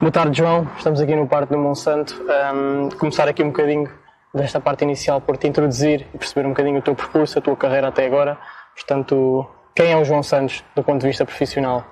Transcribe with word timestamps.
Boa 0.00 0.10
tarde, 0.10 0.38
João. 0.38 0.66
Estamos 0.78 0.98
aqui 0.98 1.14
no 1.14 1.28
Parque 1.28 1.52
do 1.52 1.58
Monsanto. 1.58 2.24
Um, 2.54 2.88
começar 2.88 3.28
aqui 3.28 3.42
um 3.42 3.48
bocadinho 3.48 3.86
desta 4.32 4.58
parte 4.58 4.82
inicial 4.82 5.20
por 5.20 5.36
te 5.36 5.46
introduzir 5.46 6.06
e 6.14 6.16
perceber 6.16 6.46
um 6.46 6.50
bocadinho 6.50 6.78
o 6.78 6.82
teu 6.82 6.94
percurso, 6.94 7.38
a 7.38 7.42
tua 7.42 7.54
carreira 7.54 7.88
até 7.88 8.06
agora. 8.06 8.38
Portanto, 8.74 9.46
quem 9.74 9.92
é 9.92 9.96
o 9.98 10.02
João 10.02 10.22
Santos 10.22 10.64
do 10.74 10.82
ponto 10.82 11.02
de 11.02 11.06
vista 11.06 11.26
profissional? 11.26 11.84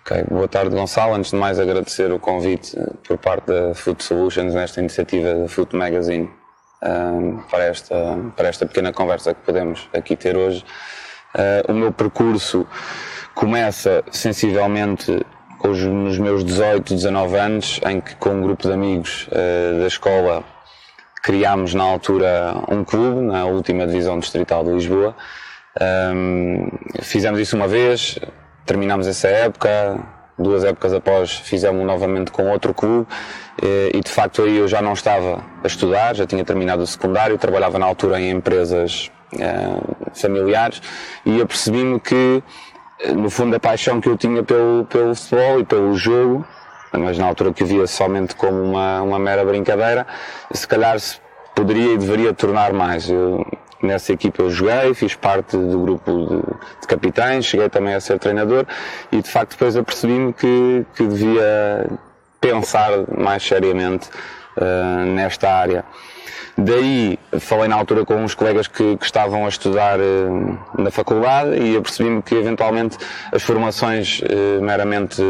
Ok, 0.00 0.24
boa 0.30 0.48
tarde 0.48 0.74
Gonçalo. 0.74 1.14
Antes 1.14 1.30
de 1.30 1.36
mais 1.36 1.60
agradecer 1.60 2.10
o 2.10 2.18
convite 2.18 2.74
por 3.06 3.18
parte 3.18 3.48
da 3.48 3.74
Food 3.74 4.02
Solutions 4.02 4.54
nesta 4.54 4.80
iniciativa 4.80 5.34
da 5.34 5.46
Food 5.46 5.76
Magazine 5.76 6.30
um, 6.82 7.42
para, 7.50 7.64
esta, 7.64 8.18
para 8.34 8.48
esta 8.48 8.64
pequena 8.64 8.94
conversa 8.94 9.34
que 9.34 9.42
podemos 9.42 9.90
aqui 9.92 10.16
ter 10.16 10.38
hoje. 10.38 10.64
Uh, 11.34 11.70
o 11.70 11.74
meu 11.74 11.92
percurso 11.92 12.66
começa 13.34 14.02
sensivelmente 14.10 15.22
hoje 15.62 15.88
nos 15.88 16.18
meus 16.18 16.44
18, 16.44 16.94
19 16.94 17.36
anos, 17.36 17.80
em 17.86 18.00
que 18.00 18.14
com 18.16 18.30
um 18.30 18.42
grupo 18.42 18.62
de 18.62 18.72
amigos 18.72 19.28
uh, 19.28 19.80
da 19.80 19.86
escola 19.86 20.44
criámos 21.22 21.74
na 21.74 21.82
altura 21.82 22.54
um 22.70 22.84
clube 22.84 23.20
na 23.20 23.44
última 23.46 23.86
divisão 23.86 24.18
distrital 24.18 24.64
de 24.64 24.70
Lisboa. 24.70 25.16
Um, 26.14 26.68
fizemos 27.02 27.40
isso 27.40 27.56
uma 27.56 27.66
vez, 27.66 28.18
terminámos 28.64 29.06
essa 29.06 29.28
época, 29.28 29.98
duas 30.38 30.64
épocas 30.64 30.92
após 30.94 31.32
fizemos 31.32 31.84
novamente 31.84 32.30
com 32.30 32.48
outro 32.48 32.72
clube 32.72 33.06
e, 33.62 33.90
e 33.94 34.00
de 34.00 34.10
facto 34.10 34.42
aí 34.42 34.56
eu 34.56 34.68
já 34.68 34.80
não 34.80 34.92
estava 34.92 35.44
a 35.64 35.66
estudar, 35.66 36.14
já 36.14 36.26
tinha 36.26 36.44
terminado 36.44 36.82
o 36.82 36.86
secundário, 36.86 37.36
trabalhava 37.38 37.78
na 37.78 37.86
altura 37.86 38.20
em 38.20 38.30
empresas 38.30 39.10
uh, 39.34 39.96
familiares 40.14 40.80
e 41.24 41.40
apercebi-me 41.40 41.98
que 41.98 42.42
no 43.14 43.30
fundo 43.30 43.54
a 43.56 43.60
paixão 43.60 44.00
que 44.00 44.08
eu 44.08 44.16
tinha 44.16 44.42
pelo, 44.42 44.84
pelo 44.86 45.14
futebol 45.14 45.60
e 45.60 45.64
pelo 45.64 45.94
jogo, 45.96 46.46
mas 46.92 47.18
na 47.18 47.26
altura 47.26 47.52
que 47.52 47.64
via 47.64 47.86
somente 47.86 48.34
como 48.34 48.62
uma, 48.62 49.02
uma 49.02 49.18
mera 49.18 49.44
brincadeira, 49.44 50.06
se 50.52 50.66
calhar 50.66 50.98
se 50.98 51.20
poderia 51.54 51.94
e 51.94 51.98
deveria 51.98 52.32
tornar 52.32 52.72
mais. 52.72 53.08
Eu, 53.10 53.46
nessa 53.82 54.12
equipa 54.12 54.42
eu 54.42 54.50
joguei, 54.50 54.94
fiz 54.94 55.14
parte 55.14 55.56
do 55.56 55.78
grupo 55.78 56.10
de, 56.10 56.80
de 56.80 56.86
capitães, 56.86 57.44
cheguei 57.44 57.68
também 57.68 57.94
a 57.94 58.00
ser 58.00 58.18
treinador 58.18 58.66
e 59.12 59.20
de 59.20 59.30
facto 59.30 59.52
depois 59.52 59.76
apercebi-me 59.76 60.32
que, 60.32 60.86
que 60.94 61.06
devia 61.06 61.86
pensar 62.40 62.90
mais 63.16 63.42
seriamente 63.42 64.08
uh, 64.56 65.06
nesta 65.06 65.50
área. 65.50 65.84
Daí 66.58 67.18
falei 67.38 67.68
na 67.68 67.76
altura 67.76 68.04
com 68.06 68.14
uns 68.16 68.34
colegas 68.34 68.66
que, 68.66 68.96
que 68.96 69.04
estavam 69.04 69.44
a 69.44 69.48
estudar 69.48 69.98
uh, 70.00 70.58
na 70.78 70.90
faculdade 70.90 71.54
e 71.58 71.76
apercebi-me 71.76 72.22
que 72.22 72.34
eventualmente 72.34 72.96
as 73.30 73.42
formações 73.42 74.20
uh, 74.20 74.62
meramente 74.62 75.20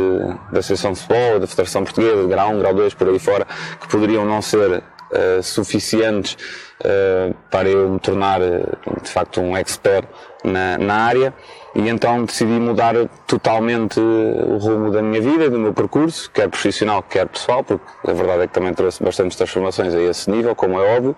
da 0.53 0.61
Associação 0.61 0.93
de 0.93 1.01
Futebol, 1.01 1.41
da 1.41 1.47
Federação 1.49 1.83
Portuguesa, 1.83 2.23
de 2.23 2.29
grau 2.29 2.53
1, 2.53 2.59
grau 2.61 2.75
2, 2.75 2.95
por 2.95 3.09
aí 3.09 3.19
fora, 3.19 3.45
que 3.81 3.89
poderiam 3.89 4.25
não 4.25 4.41
ser 4.41 4.71
uh, 4.71 5.43
suficientes 5.43 6.37
para 7.51 7.71
eu 7.71 7.89
me 7.89 7.99
tornar 7.99 8.39
de 8.39 9.11
facto 9.11 9.41
um 9.41 9.57
expert 9.57 10.07
na, 10.45 10.77
na 10.77 10.95
área 10.95 11.33
e 11.77 11.91
então 11.91 12.25
decidi 12.25 12.53
mudar 12.53 12.95
totalmente 13.27 14.01
o 14.01 14.57
rumo 14.57 14.91
da 14.91 15.03
minha 15.03 15.21
vida, 15.21 15.51
do 15.51 15.59
meu 15.59 15.75
percurso, 15.75 16.31
quer 16.31 16.49
profissional, 16.49 17.03
quer 17.03 17.29
pessoal, 17.29 17.63
porque 17.63 17.85
a 18.03 18.15
verdade 18.15 18.45
é 18.45 18.47
que 18.47 18.55
também 18.55 18.73
trouxe 18.73 19.05
bastantes 19.05 19.37
transformações 19.37 19.95
a 19.95 20.01
esse 20.01 20.31
nível, 20.31 20.55
como 20.55 20.81
é 20.81 20.97
óbvio. 20.97 21.15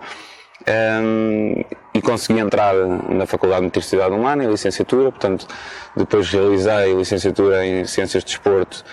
Um, 0.67 1.63
e 1.93 2.01
consegui 2.01 2.41
entrar 2.41 2.75
na 2.75 3.25
Faculdade 3.25 3.61
de 3.61 3.67
Nutricidade 3.67 4.13
Humana, 4.13 4.43
em 4.43 4.51
licenciatura, 4.51 5.09
portanto, 5.11 5.47
depois 5.95 6.29
realizei 6.29 6.93
licenciatura 6.93 7.65
em 7.65 7.85
Ciências 7.85 8.21
de 8.25 8.31
Desporto 8.31 8.83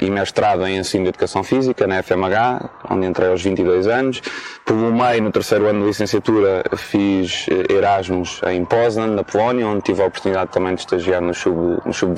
e 0.00 0.10
mestrado 0.10 0.66
em 0.66 0.78
Ensino 0.78 1.04
de 1.04 1.08
Educação 1.10 1.42
Física 1.42 1.86
na 1.86 2.02
FMH, 2.02 2.70
onde 2.90 3.06
entrei 3.06 3.28
aos 3.28 3.42
22 3.42 3.86
anos. 3.86 4.20
Pelo 4.64 4.92
meio, 4.92 5.22
no 5.22 5.32
terceiro 5.32 5.66
ano 5.66 5.80
de 5.80 5.86
licenciatura, 5.86 6.64
fiz 6.76 7.46
eh, 7.50 7.72
Erasmus 7.72 8.40
em 8.48 8.64
Poznan, 8.64 9.08
na 9.08 9.24
Polónia, 9.24 9.66
onde 9.66 9.82
tive 9.82 10.02
a 10.02 10.06
oportunidade 10.06 10.50
também 10.50 10.74
de 10.74 10.80
estagiar 10.80 11.20
no 11.22 11.32
Sub-17 11.32 11.84
no 11.86 11.92
Sub 11.92 12.14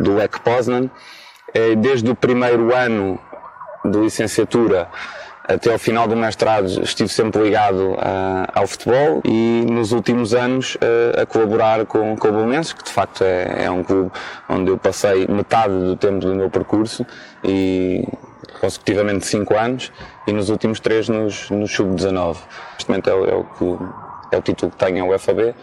do 0.00 0.14
LEC 0.16 0.40
Poznan. 0.40 0.90
Uh, 1.48 1.76
desde 1.76 2.10
o 2.10 2.14
primeiro 2.14 2.74
ano 2.74 3.18
de 3.84 3.98
licenciatura 3.98 4.88
até 5.48 5.72
ao 5.72 5.78
final 5.78 6.06
do 6.06 6.14
mestrado 6.14 6.66
estive 6.82 7.08
sempre 7.08 7.42
ligado 7.42 7.92
uh, 7.92 7.98
ao 8.54 8.66
futebol 8.66 9.22
e 9.24 9.64
nos 9.66 9.92
últimos 9.92 10.34
anos 10.34 10.74
uh, 10.76 11.22
a 11.22 11.26
colaborar 11.26 11.86
com, 11.86 12.14
com 12.16 12.28
o 12.28 12.32
Bolonenses, 12.32 12.74
que 12.74 12.84
de 12.84 12.90
facto 12.90 13.24
é, 13.24 13.64
é 13.64 13.70
um 13.70 13.82
clube 13.82 14.10
onde 14.48 14.70
eu 14.70 14.76
passei 14.76 15.26
metade 15.26 15.72
do 15.72 15.96
tempo 15.96 16.20
do 16.20 16.34
meu 16.34 16.50
percurso 16.50 17.04
e 17.42 18.06
consecutivamente 18.60 19.24
5 19.24 19.56
anos 19.56 19.92
e 20.26 20.32
nos 20.32 20.50
últimos 20.50 20.80
3 20.80 21.08
nos, 21.08 21.50
no 21.50 21.66
Sub-19. 21.66 22.36
Neste 22.74 22.90
momento 22.90 23.08
é, 23.08 23.12
é, 23.12 23.34
o 23.34 23.44
que, 23.44 24.34
é 24.34 24.36
o 24.36 24.42
título 24.42 24.70
que 24.70 24.76
tenho 24.76 25.04
ao 25.04 25.14
UFAB. 25.14 25.54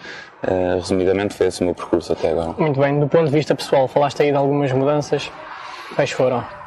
Uh, 0.44 0.76
resumidamente 0.76 1.34
foi 1.34 1.48
esse 1.48 1.62
o 1.62 1.66
meu 1.66 1.74
percurso 1.74 2.14
até 2.14 2.32
agora. 2.32 2.54
Muito 2.58 2.80
bem, 2.80 3.00
do 3.00 3.08
ponto 3.08 3.26
de 3.26 3.32
vista 3.32 3.56
pessoal, 3.56 3.88
falaste 3.88 4.22
aí 4.22 4.32
de 4.32 4.38
algumas 4.38 4.72
mudanças. 4.72 5.32
Quais 5.96 6.12
foram? 6.12 6.65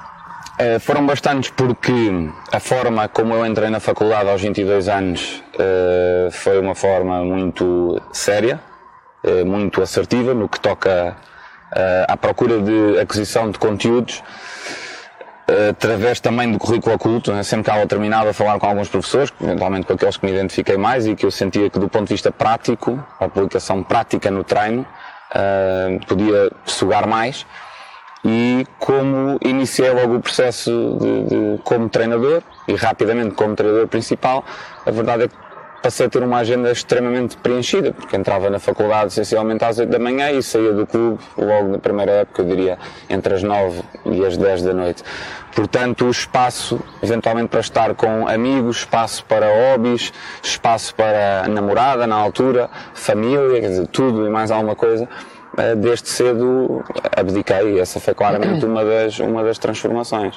Uh, 0.58 0.80
foram 0.80 1.06
bastantes 1.06 1.50
porque 1.50 2.10
a 2.50 2.58
forma 2.58 3.08
como 3.08 3.32
eu 3.32 3.46
entrei 3.46 3.70
na 3.70 3.78
faculdade 3.78 4.28
aos 4.28 4.42
22 4.42 4.88
anos 4.88 5.40
uh, 5.54 6.32
foi 6.32 6.58
uma 6.58 6.74
forma 6.74 7.22
muito 7.22 8.02
séria, 8.12 8.60
uh, 9.22 9.46
muito 9.46 9.80
assertiva 9.80 10.34
no 10.34 10.48
que 10.48 10.58
toca 10.58 11.16
à 12.08 12.16
procura 12.16 12.60
de 12.60 12.98
aquisição 12.98 13.50
de 13.50 13.58
conteúdos 13.58 14.22
através 15.70 16.18
também 16.18 16.50
do 16.50 16.58
currículo 16.58 16.94
oculto, 16.94 17.30
né? 17.30 17.42
sempre 17.42 17.70
que 17.70 17.70
ela 17.70 17.86
terminava 17.86 18.32
falar 18.32 18.58
com 18.58 18.66
alguns 18.66 18.88
professores, 18.88 19.30
eventualmente 19.38 19.86
com 19.86 19.92
aqueles 19.92 20.16
que 20.16 20.24
me 20.24 20.32
identifiquei 20.32 20.78
mais 20.78 21.06
e 21.06 21.14
que 21.14 21.26
eu 21.26 21.30
sentia 21.30 21.68
que 21.68 21.78
do 21.78 21.86
ponto 21.86 22.06
de 22.08 22.14
vista 22.14 22.32
prático, 22.32 22.98
a 23.20 23.26
aplicação 23.26 23.82
prática 23.82 24.30
no 24.30 24.42
treino, 24.42 24.86
podia 26.06 26.50
sugar 26.64 27.06
mais 27.06 27.44
e 28.24 28.66
como 28.78 29.38
iniciei 29.44 29.90
logo 29.90 30.16
o 30.16 30.20
processo 30.20 30.98
de, 31.00 31.22
de, 31.24 31.62
como 31.62 31.88
treinador 31.88 32.42
e 32.66 32.74
rapidamente 32.74 33.34
como 33.34 33.54
treinador 33.54 33.86
principal, 33.88 34.44
a 34.84 34.90
verdade 34.90 35.24
é 35.24 35.28
que 35.28 35.34
passei 35.82 36.06
a 36.06 36.08
ter 36.08 36.22
uma 36.22 36.38
agenda 36.38 36.70
extremamente 36.70 37.36
preenchida, 37.36 37.92
porque 37.92 38.16
entrava 38.16 38.50
na 38.50 38.58
faculdade 38.58 39.12
essencialmente 39.12 39.64
às 39.64 39.78
8 39.78 39.88
da 39.88 39.98
manhã 39.98 40.30
e 40.30 40.42
saía 40.42 40.72
do 40.72 40.86
clube 40.86 41.22
logo 41.36 41.68
na 41.68 41.78
primeira 41.78 42.12
época, 42.12 42.42
eu 42.42 42.46
diria, 42.46 42.78
entre 43.08 43.34
as 43.34 43.42
9 43.42 43.82
e 44.06 44.24
as 44.24 44.36
10 44.36 44.62
da 44.62 44.74
noite. 44.74 45.04
Portanto, 45.54 46.04
o 46.04 46.10
espaço, 46.10 46.80
eventualmente, 47.02 47.48
para 47.48 47.60
estar 47.60 47.94
com 47.94 48.28
amigos, 48.28 48.78
espaço 48.78 49.24
para 49.24 49.46
hobbies, 49.46 50.12
espaço 50.42 50.94
para 50.94 51.48
namorada 51.48 52.06
na 52.06 52.16
altura, 52.16 52.68
família, 52.94 53.60
quer 53.60 53.68
dizer, 53.68 53.86
tudo 53.88 54.26
e 54.26 54.30
mais 54.30 54.50
alguma 54.50 54.76
coisa, 54.76 55.08
desde 55.76 56.08
cedo 56.08 56.84
abdiquei 57.16 57.80
essa 57.80 58.00
foi 58.00 58.14
claramente 58.14 58.64
uma 58.64 58.84
das, 58.84 59.18
uma 59.18 59.42
das 59.42 59.58
transformações. 59.58 60.34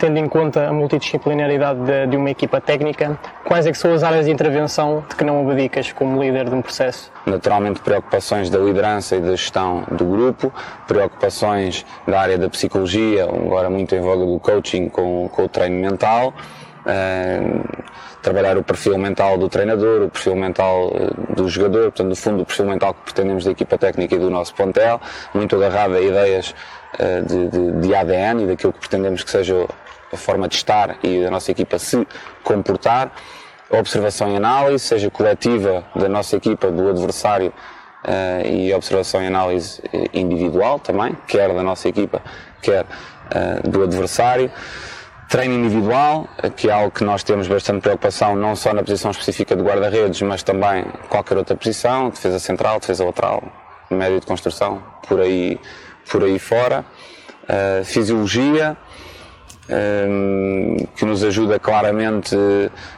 Tendo 0.00 0.18
em 0.18 0.28
conta 0.28 0.66
a 0.66 0.72
multidisciplinaridade 0.72 1.78
de, 1.84 2.08
de, 2.08 2.16
uma 2.16 2.28
equipa 2.28 2.60
técnica, 2.60 3.16
quais 3.44 3.66
é 3.66 3.72
são 3.72 3.94
as 3.94 4.02
áreas 4.02 4.26
de 4.26 4.32
intervenção 4.32 5.04
de 5.08 5.14
que 5.14 5.22
não 5.22 5.48
abdicas 5.48 5.92
como 5.92 6.20
líder 6.20 6.48
de 6.48 6.56
um 6.56 6.60
processo? 6.60 7.12
Naturalmente 7.24 7.78
preocupações 7.80 8.50
da 8.50 8.58
liderança 8.58 9.14
e 9.14 9.20
da 9.20 9.30
gestão 9.30 9.84
do 9.92 10.04
grupo, 10.04 10.52
preocupações 10.88 11.86
da 12.04 12.20
área 12.20 12.36
da 12.36 12.50
psicologia, 12.50 13.26
agora 13.26 13.70
muito 13.70 13.94
em 13.94 14.00
voga 14.00 14.26
do 14.26 14.40
coaching 14.40 14.88
com, 14.88 15.28
com 15.28 15.44
o 15.44 15.48
treino 15.48 15.80
mental, 15.80 16.34
uh, 16.84 17.84
trabalhar 18.26 18.58
o 18.58 18.64
perfil 18.64 18.98
mental 18.98 19.38
do 19.38 19.48
treinador, 19.48 20.02
o 20.02 20.10
perfil 20.10 20.34
mental 20.34 20.88
uh, 20.88 21.34
do 21.36 21.48
jogador, 21.48 21.92
portanto, 21.92 22.08
no 22.08 22.16
fundo, 22.16 22.42
o 22.42 22.44
perfil 22.44 22.66
mental 22.66 22.92
que 22.92 23.02
pretendemos 23.04 23.44
da 23.44 23.52
equipa 23.52 23.78
técnica 23.78 24.16
e 24.16 24.18
do 24.18 24.28
nosso 24.28 24.52
plantel, 24.52 25.00
muito 25.32 25.54
agarrado 25.54 25.94
a 25.94 26.00
ideias 26.00 26.52
uh, 26.98 27.24
de, 27.24 27.48
de, 27.48 27.80
de, 27.86 27.94
ADN 27.94 28.42
e 28.42 28.46
daquilo 28.48 28.72
que 28.72 28.80
pretendemos 28.80 29.22
que 29.22 29.30
seja 29.30 29.68
a 30.12 30.16
forma 30.16 30.48
de 30.48 30.56
estar 30.56 30.98
e 31.04 31.22
da 31.22 31.30
nossa 31.30 31.52
equipa 31.52 31.78
se 31.78 32.04
comportar, 32.42 33.12
observação 33.70 34.32
e 34.32 34.36
análise, 34.36 34.80
seja 34.80 35.08
coletiva 35.08 35.84
da 35.94 36.08
nossa 36.08 36.34
equipa, 36.34 36.68
do 36.68 36.90
adversário 36.90 37.52
uh, 38.04 38.44
e 38.44 38.74
observação 38.74 39.22
e 39.22 39.26
análise 39.28 39.80
individual 40.12 40.80
também, 40.80 41.16
quer 41.28 41.54
da 41.54 41.62
nossa 41.62 41.88
equipa, 41.88 42.20
quer 42.60 42.86
do 43.68 43.82
adversário 43.82 44.50
treino 45.28 45.54
individual, 45.54 46.28
que 46.56 46.68
é 46.68 46.72
algo 46.72 46.90
que 46.90 47.04
nós 47.04 47.22
temos 47.22 47.48
bastante 47.48 47.82
preocupação, 47.82 48.36
não 48.36 48.54
só 48.54 48.72
na 48.72 48.82
posição 48.82 49.10
específica 49.10 49.56
de 49.56 49.62
guarda-redes, 49.62 50.22
mas 50.22 50.42
também 50.42 50.84
qualquer 51.08 51.36
outra 51.36 51.56
posição, 51.56 52.10
defesa 52.10 52.38
central, 52.38 52.78
defesa 52.80 53.04
lateral, 53.04 53.42
médio 53.90 54.20
de 54.20 54.26
construção, 54.26 54.82
por 55.08 55.20
aí, 55.20 55.60
por 56.10 56.22
aí 56.22 56.38
fora. 56.38 56.84
Uh, 57.44 57.84
fisiologia, 57.84 58.76
que 60.94 61.04
nos 61.04 61.24
ajuda 61.24 61.58
claramente 61.58 62.36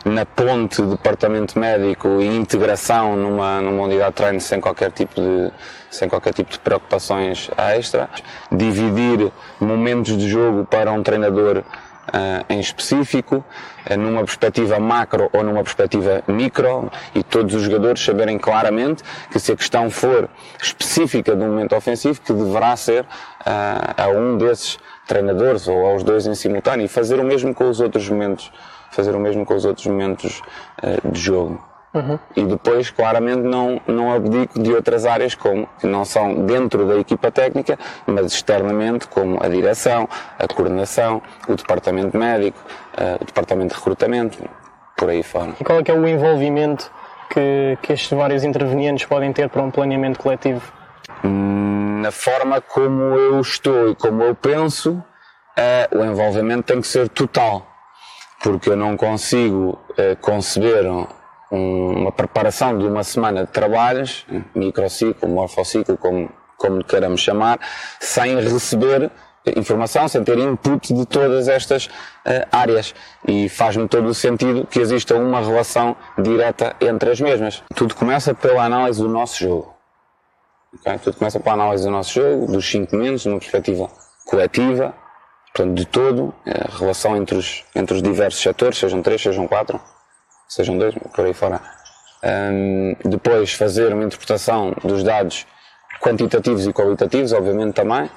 na 0.05 0.27
ponte 0.27 0.83
departamento 0.83 1.59
médico 1.59 2.21
e 2.21 2.27
integração 2.27 3.17
numa, 3.17 3.61
numa 3.61 3.85
unidade 3.85 4.11
de 4.11 4.17
treino 4.17 4.41
sem 4.41 4.61
qualquer 4.61 4.93
tipo 4.93 5.15
de 5.15 5.51
sem 5.91 6.09
qualquer 6.09 6.35
tipo 6.35 6.53
de 6.53 6.59
preocupações 6.59 7.51
extra. 7.57 8.11
Dividir 8.53 9.33
momentos 9.59 10.17
de 10.19 10.29
jogo 10.29 10.67
para 10.67 10.93
um 10.93 11.03
treinador 11.03 11.65
Uh, 12.09 12.53
em 12.53 12.59
específico, 12.59 13.45
uh, 13.91 13.97
numa 13.99 14.21
perspectiva 14.25 14.81
macro 14.81 15.29
ou 15.31 15.43
numa 15.43 15.63
perspectiva 15.63 16.23
micro, 16.27 16.91
e 17.15 17.23
todos 17.23 17.55
os 17.55 17.63
jogadores 17.63 18.03
saberem 18.03 18.39
claramente 18.39 19.03
que 19.31 19.39
se 19.39 19.53
a 19.53 19.57
questão 19.57 19.91
for 19.91 20.29
específica 20.63 21.37
do 21.37 21.45
momento 21.45 21.77
ofensivo, 21.77 22.19
que 22.21 22.33
deverá 22.33 22.75
ser 22.77 23.03
uh, 23.03 23.07
a 23.95 24.09
um 24.09 24.39
desses 24.39 24.79
treinadores 25.07 25.69
ou 25.69 25.87
aos 25.87 26.03
dois 26.03 26.27
em 26.27 26.35
simultâneo 26.35 26.87
e 26.87 26.89
fazer 26.89 27.21
o 27.21 27.25
mesmo 27.25 27.55
com 27.55 27.69
os 27.69 27.79
outros 27.79 28.09
momentos, 28.09 28.51
fazer 28.91 29.15
o 29.15 29.21
mesmo 29.21 29.45
com 29.45 29.55
os 29.55 29.67
outros 29.67 29.87
momentos 29.87 30.43
de 31.05 31.21
jogo. 31.21 31.68
Uhum. 31.94 32.19
E 32.37 32.44
depois, 32.44 32.90
claramente, 32.90 33.43
não, 33.43 33.81
não 33.87 34.12
abdico 34.12 34.61
de 34.61 34.73
outras 34.73 35.06
áreas 35.06 35.35
como, 35.35 35.69
que 35.81 35.87
não 35.87 36.05
são 36.05 36.44
dentro 36.44 36.87
da 36.87 36.96
equipa 36.96 37.31
técnica, 37.31 37.79
mas 38.06 38.32
externamente, 38.32 39.08
como 39.08 39.43
a 39.43 39.49
direção, 39.49 40.08
a 40.38 40.46
coordenação, 40.46 41.23
o 41.49 41.55
departamento 41.55 42.17
médico, 42.17 42.58
uh, 42.99 43.23
o 43.23 43.25
departamento 43.25 43.75
de 43.75 43.81
recrutamento, 43.81 44.38
por 44.96 45.08
aí 45.08 45.23
fora. 45.23 45.52
E 45.58 45.64
qual 45.64 45.79
é 45.79 45.82
que 45.82 45.90
é 45.90 45.94
o 45.94 46.06
envolvimento 46.06 46.90
que, 47.31 47.79
que 47.81 47.93
estes 47.93 48.17
vários 48.17 48.44
intervenientes 48.44 49.06
podem 49.06 49.32
ter 49.32 49.49
para 49.49 49.62
um 49.62 49.70
planeamento 49.70 50.19
coletivo? 50.19 50.62
Na 51.23 52.11
forma 52.11 52.61
como 52.61 53.02
eu 53.17 53.40
estou 53.40 53.90
e 53.90 53.94
como 53.94 54.23
eu 54.23 54.35
penso, 54.35 54.93
uh, 54.93 55.99
o 55.99 56.05
envolvimento 56.05 56.64
tem 56.64 56.81
que 56.81 56.87
ser 56.87 57.08
total. 57.08 57.67
Porque 58.43 58.70
eu 58.70 58.76
não 58.76 58.96
consigo 58.96 59.81
uh, 59.93 60.17
conceber 60.20 60.85
uma 61.50 62.12
preparação 62.12 62.77
de 62.79 62.87
uma 62.87 63.03
semana 63.03 63.45
de 63.45 63.50
trabalhos, 63.50 64.27
microciclo, 64.55 65.29
morfociclo, 65.29 65.97
como, 65.97 66.31
como 66.56 66.85
queiramos 66.85 67.21
chamar, 67.21 67.59
sem 68.00 68.39
receber 68.41 69.11
informação, 69.56 70.09
sem 70.09 70.23
ter 70.23 70.39
input 70.39 70.93
de 70.93 71.06
todas 71.06 71.49
estas 71.49 71.87
uh, 71.87 72.47
áreas. 72.53 72.95
E 73.27 73.49
faz-me 73.49 73.89
todo 73.89 74.09
o 74.09 74.15
sentido 74.15 74.67
que 74.67 74.79
exista 74.81 75.15
uma 75.15 75.41
relação 75.41 75.97
direta 76.19 76.77
entre 76.81 77.11
as 77.11 77.21
mesmas. 77.21 77.62
Tudo 77.75 77.95
começa 77.95 78.35
pela 78.35 78.65
análise 78.65 79.00
do 79.00 79.09
nosso 79.09 79.39
jogo. 79.39 79.75
Okay? 80.81 80.99
Tudo 80.99 81.17
começa 81.17 81.41
pela 81.41 81.55
análise 81.55 81.85
do 81.85 81.91
nosso 81.91 82.12
jogo, 82.12 82.53
dos 82.53 82.69
cinco 82.69 82.97
momentos, 82.97 83.25
numa 83.25 83.39
perspectiva 83.39 83.89
coletiva, 84.27 84.95
portanto, 85.55 85.75
de 85.75 85.87
todo, 85.87 86.35
a 86.47 86.77
relação 86.77 87.17
entre 87.17 87.37
os, 87.37 87.65
entre 87.75 87.97
os 87.97 88.03
diversos 88.03 88.41
setores, 88.41 88.79
sejam 88.79 89.03
três, 89.03 89.23
sejam 89.23 89.49
quatro, 89.49 89.81
sejam 90.49 90.79
dois, 90.79 90.95
por 91.15 91.27
aí 91.27 91.35
fora. 91.35 91.61
Um, 92.25 92.97
depois 93.05 93.53
fazer 93.53 93.93
uma 93.93 94.05
interpretação 94.05 94.75
dos 94.83 95.05
dados 95.05 95.47
quantitativos 96.00 96.67
e 96.67 96.73
qualitativos, 96.73 97.33
obviamente 97.33 97.75
também, 97.75 98.11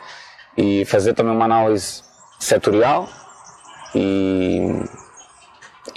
e 0.57 0.85
fazer 0.85 1.13
também 1.13 1.35
uma 1.35 1.45
análise 1.45 2.03
setorial 2.39 3.07
e 3.93 4.83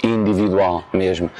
individual 0.03 0.83
mesmo. 0.93 1.31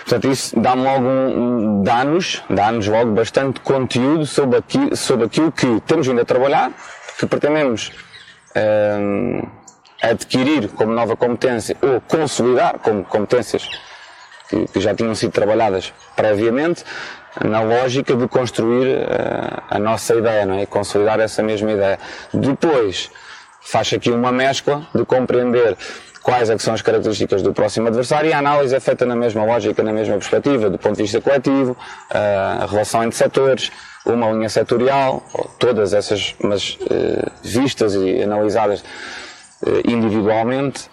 Portanto, 0.00 0.28
isso 0.28 0.58
dá-me 0.58 0.82
logo 0.82 1.06
um, 1.06 1.82
dá-nos, 1.82 2.42
dá-nos 2.50 2.86
logo 2.86 3.12
bastante 3.12 3.60
conteúdo 3.60 4.26
sobre 4.26 4.58
aquilo, 4.58 4.96
sobre 4.96 5.26
aquilo 5.26 5.52
que 5.52 5.80
temos 5.82 6.06
vindo 6.06 6.20
a 6.20 6.24
trabalhar, 6.24 6.72
que 7.18 7.26
pretendemos 7.26 7.92
um, 8.56 9.42
adquirir 10.02 10.68
como 10.70 10.92
nova 10.92 11.16
competência 11.16 11.76
ou 11.80 12.00
consolidar 12.00 12.78
como 12.80 13.04
competências 13.04 13.68
que, 14.52 14.66
que 14.66 14.80
já 14.80 14.94
tinham 14.94 15.14
sido 15.14 15.32
trabalhadas 15.32 15.94
previamente, 16.14 16.84
na 17.42 17.62
lógica 17.62 18.14
de 18.14 18.28
construir 18.28 18.98
uh, 18.98 19.62
a 19.70 19.78
nossa 19.78 20.14
ideia, 20.14 20.44
não 20.44 20.58
é? 20.58 20.66
consolidar 20.66 21.18
essa 21.18 21.42
mesma 21.42 21.72
ideia. 21.72 21.98
Depois, 22.34 23.10
faz 23.62 23.90
aqui 23.94 24.10
uma 24.10 24.30
mescla 24.30 24.86
de 24.94 25.04
compreender 25.06 25.74
quais 26.22 26.50
é 26.50 26.58
são 26.58 26.74
as 26.74 26.82
características 26.82 27.40
do 27.40 27.54
próximo 27.54 27.88
adversário 27.88 28.28
e 28.28 28.32
a 28.32 28.38
análise 28.38 28.74
é 28.74 28.80
feita 28.80 29.06
na 29.06 29.16
mesma 29.16 29.44
lógica, 29.44 29.82
na 29.82 29.92
mesma 29.92 30.14
perspectiva, 30.14 30.68
do 30.68 30.78
ponto 30.78 30.96
de 30.96 31.02
vista 31.02 31.20
coletivo, 31.20 31.76
a 32.10 32.66
relação 32.70 33.02
entre 33.02 33.16
setores, 33.16 33.72
uma 34.04 34.30
linha 34.30 34.48
setorial, 34.48 35.24
todas 35.58 35.94
essas, 35.94 36.34
mas 36.40 36.78
uh, 36.82 37.30
vistas 37.42 37.94
e 37.94 38.22
analisadas 38.22 38.84
individualmente, 39.86 40.90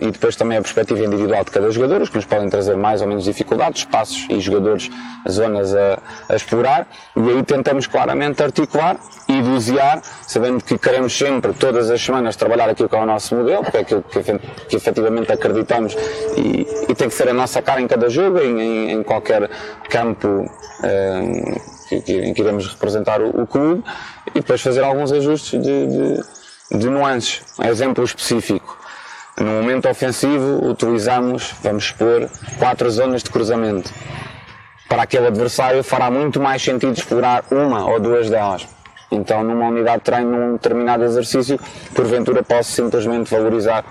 e 0.00 0.10
depois 0.10 0.34
também 0.34 0.56
a 0.56 0.62
perspectiva 0.62 1.04
individual 1.04 1.44
de 1.44 1.50
cada 1.50 1.70
jogador, 1.70 2.00
os 2.00 2.08
que 2.08 2.16
nos 2.16 2.24
podem 2.24 2.48
trazer 2.48 2.74
mais 2.76 3.02
ou 3.02 3.08
menos 3.08 3.24
dificuldades, 3.24 3.80
espaços 3.80 4.26
e 4.30 4.40
jogadores, 4.40 4.90
zonas 5.28 5.74
a, 5.74 5.98
a 6.28 6.36
explorar, 6.36 6.88
e 7.14 7.30
aí 7.30 7.42
tentamos 7.42 7.86
claramente 7.86 8.42
articular 8.42 8.96
e 9.28 9.42
dosear, 9.42 10.00
sabendo 10.26 10.64
que 10.64 10.78
queremos 10.78 11.16
sempre, 11.16 11.52
todas 11.52 11.90
as 11.90 12.00
semanas, 12.00 12.34
trabalhar 12.36 12.70
aquilo 12.70 12.88
que 12.88 12.96
é 12.96 12.98
o 12.98 13.06
nosso 13.06 13.34
modelo, 13.34 13.62
porque 13.62 13.76
é 13.76 13.80
aquilo 13.80 14.02
que, 14.02 14.22
que 14.68 14.76
efetivamente 14.76 15.30
acreditamos 15.30 15.94
e, 16.36 16.66
e, 16.88 16.94
tem 16.94 17.08
que 17.08 17.14
ser 17.14 17.28
a 17.28 17.34
nossa 17.34 17.60
cara 17.60 17.80
em 17.80 17.86
cada 17.86 18.08
jogo, 18.08 18.38
em, 18.38 18.60
em, 18.60 18.92
em 18.92 19.02
qualquer 19.02 19.50
campo 19.90 20.50
que, 21.88 22.00
que, 22.00 22.12
em 22.12 22.32
que 22.32 22.40
iremos 22.40 22.66
representar 22.68 23.20
o, 23.20 23.42
o, 23.42 23.46
clube, 23.46 23.84
e 24.28 24.40
depois 24.40 24.62
fazer 24.62 24.82
alguns 24.82 25.12
ajustes 25.12 25.60
de, 25.60 25.86
de, 25.86 26.78
de 26.78 26.88
nuances. 26.88 27.42
Exemplo 27.62 28.02
específico 28.02 28.85
no 29.38 29.50
momento 29.50 29.88
ofensivo, 29.88 30.66
utilizamos, 30.66 31.54
vamos 31.62 31.84
expor, 31.84 32.28
quatro 32.58 32.90
zonas 32.90 33.22
de 33.22 33.30
cruzamento. 33.30 33.92
Para 34.88 35.02
aquele 35.02 35.26
adversário 35.26 35.84
fará 35.84 36.10
muito 36.10 36.40
mais 36.40 36.62
sentido 36.62 36.92
explorar 36.92 37.44
uma 37.50 37.84
ou 37.86 38.00
duas 38.00 38.30
delas. 38.30 38.66
Então, 39.10 39.44
numa 39.44 39.66
unidade 39.68 39.98
de 39.98 40.04
treino, 40.04 40.30
num 40.30 40.52
determinado 40.54 41.04
exercício, 41.04 41.60
porventura 41.94 42.42
posso 42.42 42.72
simplesmente 42.72 43.30
valorizar 43.30 43.84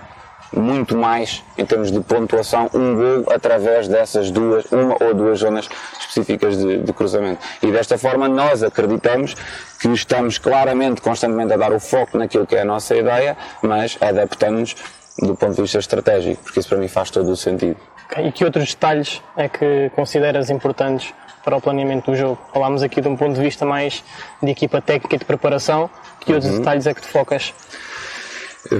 muito 0.51 0.95
mais 0.95 1.43
em 1.57 1.65
termos 1.65 1.91
de 1.91 1.99
pontuação 1.99 2.69
um 2.73 2.95
gol 2.95 3.33
através 3.33 3.87
dessas 3.87 4.31
duas, 4.31 4.65
uma 4.71 4.95
ou 5.03 5.13
duas 5.13 5.39
zonas 5.39 5.67
específicas 5.99 6.57
de, 6.57 6.77
de, 6.77 6.93
cruzamento. 6.93 7.39
E 7.61 7.71
desta 7.71 7.97
forma 7.97 8.27
nós 8.27 8.63
acreditamos 8.63 9.35
que 9.79 9.87
estamos 9.89 10.37
claramente, 10.37 11.01
constantemente 11.01 11.53
a 11.53 11.57
dar 11.57 11.73
o 11.73 11.79
foco 11.79 12.17
naquilo 12.17 12.47
que 12.47 12.55
é 12.55 12.61
a 12.61 12.65
nossa 12.65 12.95
ideia, 12.95 13.37
mas 13.61 13.97
adaptamos 14.01 14.75
do 15.19 15.35
ponto 15.35 15.55
de 15.55 15.61
vista 15.61 15.79
estratégico, 15.79 16.43
porque 16.43 16.59
isso 16.59 16.69
para 16.69 16.77
mim 16.77 16.87
faz 16.87 17.09
todo 17.09 17.29
o 17.29 17.37
sentido. 17.37 17.77
Okay. 18.05 18.27
E 18.27 18.31
que 18.31 18.45
outros 18.45 18.69
detalhes 18.69 19.21
é 19.35 19.47
que 19.49 19.89
consideras 19.95 20.49
importantes 20.49 21.13
para 21.43 21.55
o 21.55 21.61
planeamento 21.61 22.11
do 22.11 22.17
jogo? 22.17 22.39
Falámos 22.53 22.83
aqui 22.83 23.01
de 23.01 23.07
um 23.07 23.15
ponto 23.15 23.35
de 23.35 23.41
vista 23.41 23.65
mais 23.65 24.03
de 24.41 24.51
equipa 24.51 24.81
técnica 24.81 25.15
e 25.15 25.19
de 25.19 25.25
preparação. 25.25 25.89
Que 26.19 26.33
outros 26.33 26.51
uhum. 26.51 26.59
detalhes 26.59 26.87
é 26.87 26.93
que 26.93 27.01
te 27.01 27.07
focas? 27.07 27.53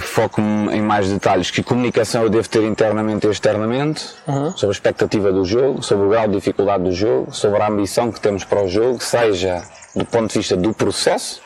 Foco-me 0.01 0.75
em 0.75 0.81
mais 0.81 1.09
detalhes. 1.09 1.51
Que 1.51 1.61
comunicação 1.61 2.23
eu 2.23 2.29
devo 2.29 2.49
ter 2.49 2.63
internamente 2.63 3.27
e 3.27 3.29
externamente, 3.29 4.03
uhum. 4.27 4.51
sobre 4.51 4.69
a 4.69 4.77
expectativa 4.77 5.31
do 5.31 5.45
jogo, 5.45 5.83
sobre 5.83 6.07
o 6.07 6.09
grau 6.09 6.27
de 6.27 6.33
dificuldade 6.33 6.83
do 6.83 6.91
jogo, 6.91 7.31
sobre 7.31 7.61
a 7.61 7.67
ambição 7.67 8.11
que 8.11 8.19
temos 8.19 8.43
para 8.43 8.63
o 8.63 8.67
jogo, 8.67 8.99
seja 8.99 9.63
do 9.95 10.03
ponto 10.03 10.31
de 10.31 10.39
vista 10.39 10.57
do 10.57 10.73
processo, 10.73 11.39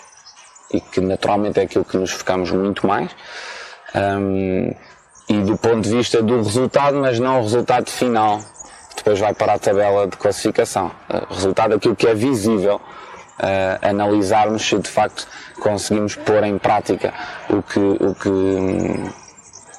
e 0.72 0.80
que 0.80 1.02
naturalmente 1.02 1.60
é 1.60 1.64
aquilo 1.64 1.84
que 1.84 1.98
nos 1.98 2.12
focamos 2.12 2.50
muito 2.52 2.88
mais, 2.88 3.12
um, 3.96 4.74
e 5.28 5.42
do 5.42 5.58
ponto 5.58 5.82
de 5.82 5.90
vista 5.90 6.22
do 6.22 6.38
resultado, 6.38 6.98
mas 6.98 7.20
não 7.20 7.40
o 7.40 7.44
resultado 7.44 7.90
final, 7.90 8.40
que 8.90 8.98
depois 8.98 9.20
vai 9.20 9.34
para 9.34 9.54
a 9.54 9.60
tabela 9.60 10.08
de 10.08 10.18
classificação. 10.18 10.92
O 11.30 11.34
resultado 11.34 11.72
daquilo 11.72 11.96
que 11.96 12.08
é 12.08 12.16
visível, 12.16 12.82
uh, 13.40 13.88
analisarmos 13.88 14.68
se 14.68 14.78
de 14.78 14.90
facto 14.90 15.28
conseguimos 15.60 16.16
pôr 16.16 16.44
em 16.44 16.58
prática 16.58 17.14
o 17.50 17.62
que, 17.62 17.80
o 17.80 18.16
que, 18.16 18.30
um, 18.30 19.10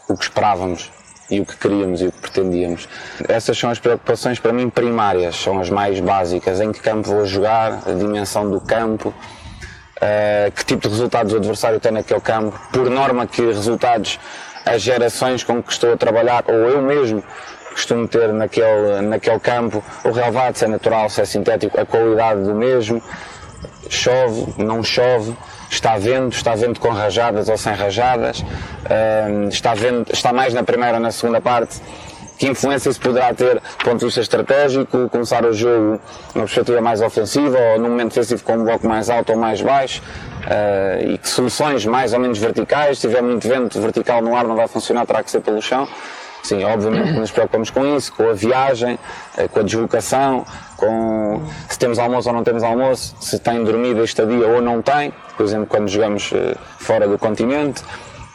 o 0.08 0.16
que 0.16 0.24
esperávamos 0.24 0.90
e 1.30 1.40
o 1.40 1.46
que 1.46 1.56
queríamos 1.56 2.00
e 2.00 2.06
o 2.06 2.12
que 2.12 2.20
pretendíamos. 2.20 2.88
Essas 3.28 3.56
são 3.56 3.70
as 3.70 3.78
preocupações 3.78 4.38
para 4.38 4.52
mim 4.52 4.68
primárias, 4.68 5.36
são 5.36 5.60
as 5.60 5.70
mais 5.70 6.00
básicas. 6.00 6.60
Em 6.60 6.72
que 6.72 6.80
campo 6.80 7.08
vou 7.08 7.24
jogar, 7.24 7.82
a 7.86 7.92
dimensão 7.92 8.50
do 8.50 8.60
campo, 8.60 9.14
uh, 10.00 10.50
que 10.52 10.64
tipo 10.64 10.82
de 10.82 10.88
resultados 10.88 11.32
o 11.32 11.36
adversário 11.36 11.78
tem 11.78 11.92
naquele 11.92 12.20
campo, 12.20 12.58
por 12.72 12.88
norma 12.90 13.26
que 13.26 13.42
resultados 13.42 14.18
as 14.64 14.82
gerações 14.82 15.44
com 15.44 15.62
que 15.62 15.72
estou 15.72 15.92
a 15.92 15.96
trabalhar, 15.96 16.44
ou 16.46 16.54
eu 16.54 16.82
mesmo 16.82 17.22
costumo 17.70 18.06
ter 18.08 18.32
naquele, 18.32 19.00
naquele 19.02 19.38
campo, 19.38 19.82
o 20.04 20.10
relevado, 20.10 20.56
se 20.56 20.64
é 20.64 20.68
natural, 20.68 21.08
se 21.08 21.20
é 21.20 21.24
sintético, 21.24 21.80
a 21.80 21.86
qualidade 21.86 22.42
do 22.42 22.54
mesmo, 22.54 23.02
chove, 23.88 24.54
não 24.58 24.82
chove, 24.82 25.36
está 25.70 25.96
vento, 25.96 26.36
está 26.36 26.54
vento 26.54 26.80
com 26.80 26.90
rajadas 26.90 27.48
ou 27.48 27.56
sem 27.56 27.72
rajadas, 27.72 28.40
uh, 28.40 29.48
está, 29.48 29.74
vento, 29.74 30.12
está 30.12 30.32
mais 30.32 30.52
na 30.52 30.62
primeira 30.62 30.94
ou 30.94 31.00
na 31.00 31.12
segunda 31.12 31.40
parte, 31.40 31.80
que 32.40 32.48
influência 32.48 32.88
isso 32.88 32.98
poderá 32.98 33.34
ter 33.34 33.56
do 33.56 33.84
ponto 33.84 33.98
de 33.98 34.06
vista 34.06 34.22
estratégico, 34.22 35.10
começar 35.10 35.44
o 35.44 35.52
jogo 35.52 36.00
numa 36.34 36.46
perspectiva 36.46 36.80
mais 36.80 37.02
ofensiva 37.02 37.58
ou 37.58 37.78
num 37.78 37.90
momento 37.90 38.08
defensivo 38.08 38.42
com 38.42 38.54
um 38.54 38.64
bloco 38.64 38.88
mais 38.88 39.10
alto 39.10 39.32
ou 39.32 39.38
mais 39.38 39.60
baixo. 39.60 40.02
uh, 40.46 41.10
e 41.10 41.18
que 41.18 41.28
soluções 41.28 41.84
mais 41.84 42.14
ou 42.14 42.18
menos 42.18 42.38
verticais, 42.38 42.98
se 42.98 43.06
tiver 43.06 43.20
muito 43.22 43.46
vento 43.46 43.78
vertical 43.78 44.22
no 44.22 44.34
ar 44.34 44.46
não 44.46 44.56
vai 44.56 44.66
funcionar, 44.66 45.04
terá 45.04 45.22
que 45.22 45.30
ser 45.30 45.40
pelo 45.42 45.60
chão. 45.60 45.86
Sim, 46.42 46.64
obviamente 46.64 47.12
nos 47.12 47.30
preocupamos 47.30 47.68
com 47.68 47.84
isso, 47.94 48.10
com 48.14 48.30
a 48.30 48.32
viagem, 48.32 48.98
uh, 49.36 49.46
com 49.50 49.60
a 49.60 49.62
deslocação, 49.62 50.46
com 50.78 51.42
se 51.68 51.78
temos 51.78 51.98
almoço 51.98 52.26
ou 52.30 52.34
não 52.34 52.42
temos 52.42 52.62
almoço, 52.62 53.16
se 53.20 53.38
tem 53.38 53.62
dormida 53.62 54.02
estadia 54.02 54.48
ou 54.48 54.62
não 54.62 54.80
tem, 54.80 55.12
por 55.36 55.44
exemplo, 55.44 55.66
quando 55.66 55.88
jogamos 55.88 56.32
uh, 56.32 56.56
fora 56.78 57.06
do 57.06 57.18
continente, 57.18 57.84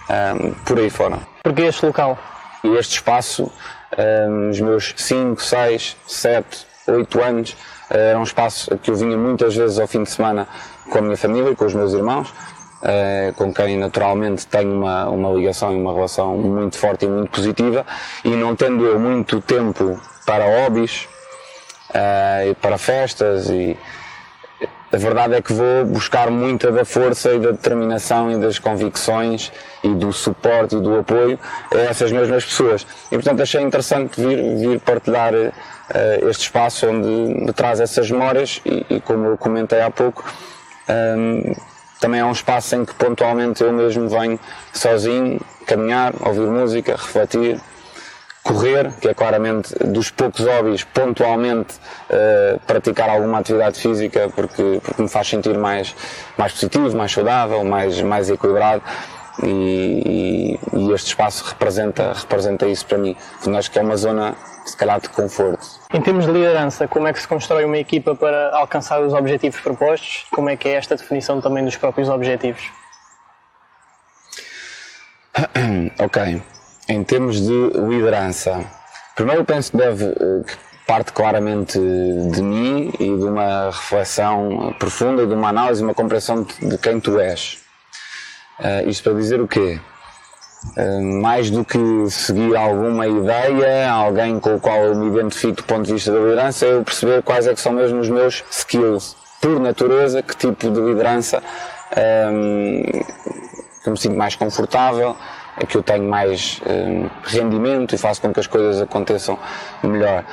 um, 0.08 0.52
por 0.64 0.78
aí 0.78 0.92
fora. 0.92 1.18
Porque 1.42 1.64
este 1.64 1.84
local? 1.84 2.20
E 2.64 2.68
este 2.78 2.96
espaço, 2.96 3.52
um, 3.98 4.50
os 4.50 4.60
meus 4.60 4.94
5, 4.96 5.42
6, 5.42 5.98
7, 6.08 6.68
8 6.88 7.22
anos, 7.22 7.58
era 7.90 8.18
um 8.20 8.24
espaço 8.24 8.78
que 8.78 8.92
eu 8.92 8.96
vinha 8.96 9.18
muitas 9.18 9.56
vezes 9.56 9.80
ao 9.80 9.88
fim 9.88 10.04
de 10.04 10.10
semana 10.10 10.48
com 10.90 10.98
a 10.98 11.02
minha 11.02 11.18
família 11.18 11.52
e 11.52 11.56
com 11.56 11.66
os 11.66 11.74
meus 11.74 11.94
irmãos, 11.94 12.30
uh, 12.30 13.34
com 13.36 13.54
quem 13.54 13.78
naturalmente 13.78 14.46
tenho 14.48 14.74
uma, 14.74 15.10
uma 15.10 15.32
ligação 15.32 15.74
e 15.74 15.76
uma 15.76 15.94
relação 15.94 16.38
muito 16.38 16.78
forte 16.78 17.06
e 17.06 17.08
muito 17.08 17.30
positiva, 17.32 17.86
e 18.24 18.30
não 18.30 18.56
tendo 18.56 18.86
eu 18.86 19.00
muito 19.00 19.42
tempo 19.42 20.00
para 20.26 20.46
hobbies, 20.46 21.08
uh, 21.90 22.56
para 22.56 22.78
festas 22.78 23.50
e 23.50 23.78
a 24.92 24.98
verdade 24.98 25.34
é 25.34 25.42
que 25.42 25.52
vou 25.52 25.86
buscar 25.86 26.30
muita 26.30 26.72
da 26.72 26.86
força 26.86 27.34
e 27.34 27.40
da 27.40 27.52
determinação 27.52 28.32
e 28.32 28.38
das 28.38 28.60
convicções 28.60 29.52
e 29.84 29.90
do 29.90 30.14
suporte 30.14 30.76
e 30.76 30.80
do 30.80 31.00
apoio 31.00 31.40
a 31.74 31.80
essas 31.80 32.12
mesmas 32.12 32.46
pessoas. 32.46 32.86
E 33.12 33.16
portanto 33.16 33.42
achei 33.42 33.62
interessante 33.62 34.22
vir, 34.22 34.58
vir 34.58 34.80
partilhar 34.80 35.34
uh, 35.34 36.30
este 36.30 36.44
espaço 36.44 36.88
onde 36.88 37.08
me 37.08 37.54
traz 37.54 37.80
essas 37.80 38.10
memórias 38.10 38.62
e, 38.66 38.86
e 38.90 39.02
como 39.02 39.26
eu 39.26 39.38
comentei 39.38 39.82
há 39.82 39.90
pouco, 39.90 40.24
um, 41.18 41.54
também 42.00 42.20
é 42.20 42.26
um 42.26 42.32
espaço 42.32 42.76
em 42.76 42.86
que 42.86 42.94
pontualmente 42.94 43.64
eu 43.64 43.74
mesmo 43.74 44.08
venho 44.08 44.40
sozinho, 44.72 45.40
caminhar, 45.66 46.14
ouvir 46.22 46.48
música, 46.48 46.92
refletir, 46.92 47.60
correr, 48.46 48.92
que 49.02 49.08
é 49.08 49.14
claramente 49.14 49.74
dos 49.84 50.12
poucos 50.12 50.46
hobbies, 50.46 50.84
pontualmente 50.84 51.74
uh, 52.12 52.60
praticar 52.68 53.10
alguma 53.10 53.40
atividade 53.40 53.80
física 53.80 54.32
porque, 54.36 54.80
porque 54.84 55.02
me 55.02 55.10
faz 55.10 55.28
sentir 55.28 55.58
mais, 55.58 55.96
mais 56.38 56.54
positivo, 56.54 56.96
mais 56.96 57.12
saudável, 57.12 57.64
mais, 57.64 58.00
mais 58.02 58.30
equilibrado. 58.30 58.84
E, 59.44 60.60
e, 60.74 60.78
e, 60.78 60.92
este 60.94 61.08
espaço 61.08 61.44
representa, 61.44 62.14
representa 62.14 62.68
isso 62.68 62.86
para 62.86 62.98
mim. 62.98 63.18
Acho 63.58 63.70
que 63.70 63.80
é 63.80 63.82
uma 63.82 63.98
zona, 63.98 64.34
se 64.66 64.78
calhar, 64.78 65.02
de 65.02 65.10
conforto. 65.10 65.66
Em 65.94 66.02
termos 66.02 66.26
de 66.26 66.32
liderança, 66.32 66.88
como 66.88 67.08
é 67.08 67.12
que 67.12 67.20
se 67.20 67.28
constrói 67.28 67.66
uma 67.66 67.78
equipa 67.78 68.16
para 68.16 68.56
alcançar 68.56 69.02
os 69.02 69.14
objetivos 69.14 69.60
propostos? 69.60 70.26
Como 70.32 70.50
é 70.50 70.56
que 70.56 70.70
é 70.70 70.76
esta 70.76 70.96
definição 70.96 71.42
também 71.42 71.66
dos 71.66 71.76
próprios 71.76 72.08
objetivos? 72.08 72.72
ok. 76.00 76.42
Em 76.88 77.04
termos 77.04 77.42
de 77.42 77.70
liderança, 77.90 78.64
primeiro 79.16 79.44
penso 79.44 79.72
que 79.72 79.78
deve, 79.78 80.06
eh, 80.06 80.44
que 80.46 80.56
parte 80.86 81.12
claramente 81.14 81.80
de 81.80 82.42
mim 82.44 82.94
e 83.00 83.18
de 83.18 83.24
uma 83.24 83.72
reflexão 83.72 84.76
profunda 84.78 85.26
de 85.26 85.34
uma 85.34 85.50
análise, 85.50 85.84
uma 85.84 85.96
compreensão 85.96 86.44
de 86.44 86.78
quem 86.78 87.00
tu 87.00 87.20
és. 87.20 87.58
Uh, 88.60 88.88
isto 88.88 89.04
para 89.04 89.14
dizer 89.14 89.42
o 89.42 89.48
quê? 89.48 89.80
Uh, 90.78 91.22
mais 91.22 91.50
do 91.50 91.66
que 91.66 91.80
seguir 92.12 92.56
alguma 92.56 93.08
ideia, 93.08 93.90
alguém 93.90 94.40
com 94.40 94.56
o 94.56 94.60
qual 94.60 94.78
eu 94.84 94.96
me 94.96 95.08
identifico 95.08 95.56
do 95.56 95.64
ponto 95.64 95.88
de 95.88 95.94
vista 95.94 96.12
da 96.12 96.20
liderança, 96.20 96.68
eu 96.68 96.84
perceber 96.84 97.24
quais 97.24 97.48
é 97.48 97.54
que 97.56 97.62
são 97.62 97.74
mesmo 97.74 98.00
os 98.00 98.10
meus 98.10 98.44
skills. 98.52 99.18
Por 99.42 99.60
natureza, 99.60 100.22
que 100.22 100.38
tipo 100.38 100.70
de 100.70 100.80
liderança 100.80 101.42
um, 102.32 102.84
que 103.84 103.90
me 103.90 103.98
sinto 103.98 104.16
mais 104.16 104.36
confortável, 104.36 105.16
é 105.58 105.66
que 105.66 105.78
eu 105.78 105.84
tenho 105.84 106.04
mais 106.04 106.62
um, 106.66 107.10
rendimento 107.24 107.96
e 107.96 107.98
faço 107.98 108.22
com 108.22 108.34
que 108.34 108.40
as 108.40 108.48
coisas 108.48 108.82
aconteçam 108.82 109.38
melhor. 109.84 110.24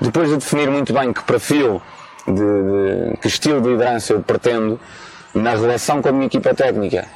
Depois 0.00 0.28
de 0.28 0.36
definir 0.36 0.70
muito 0.70 0.92
bem 0.92 1.12
que 1.12 1.22
perfil, 1.24 1.82
de, 2.26 2.34
de, 2.34 3.16
que 3.18 3.28
estilo 3.28 3.60
de 3.60 3.68
liderança 3.68 4.12
eu 4.12 4.22
pretendo, 4.22 4.78
na 5.34 5.50
relação 5.50 6.00
com 6.00 6.08
a 6.08 6.12
minha 6.12 6.26
equipa 6.26 6.54
técnica 6.54 7.06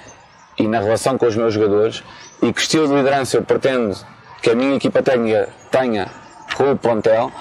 e 0.58 0.66
na 0.66 0.80
relação 0.80 1.16
com 1.16 1.26
os 1.26 1.36
meus 1.36 1.54
jogadores, 1.54 2.04
e 2.42 2.52
que 2.52 2.60
estilo 2.60 2.86
de 2.88 2.94
liderança 2.94 3.36
eu 3.36 3.42
pretendo 3.42 3.96
que 4.42 4.50
a 4.50 4.54
minha 4.54 4.76
equipa 4.76 5.02
técnica 5.02 5.48
tenha 5.70 6.08
com 6.56 6.72
o 6.72 6.76
plantel, 6.76 7.32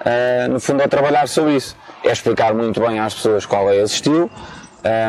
uh, 0.00 0.50
no 0.50 0.60
fundo 0.60 0.82
é 0.82 0.88
trabalhar 0.88 1.26
sobre 1.28 1.56
isso. 1.56 1.76
É 2.04 2.12
explicar 2.12 2.54
muito 2.54 2.80
bem 2.80 2.98
às 2.98 3.14
pessoas 3.14 3.46
qual 3.46 3.70
é 3.70 3.76
esse 3.76 3.94
estilo, 3.94 4.30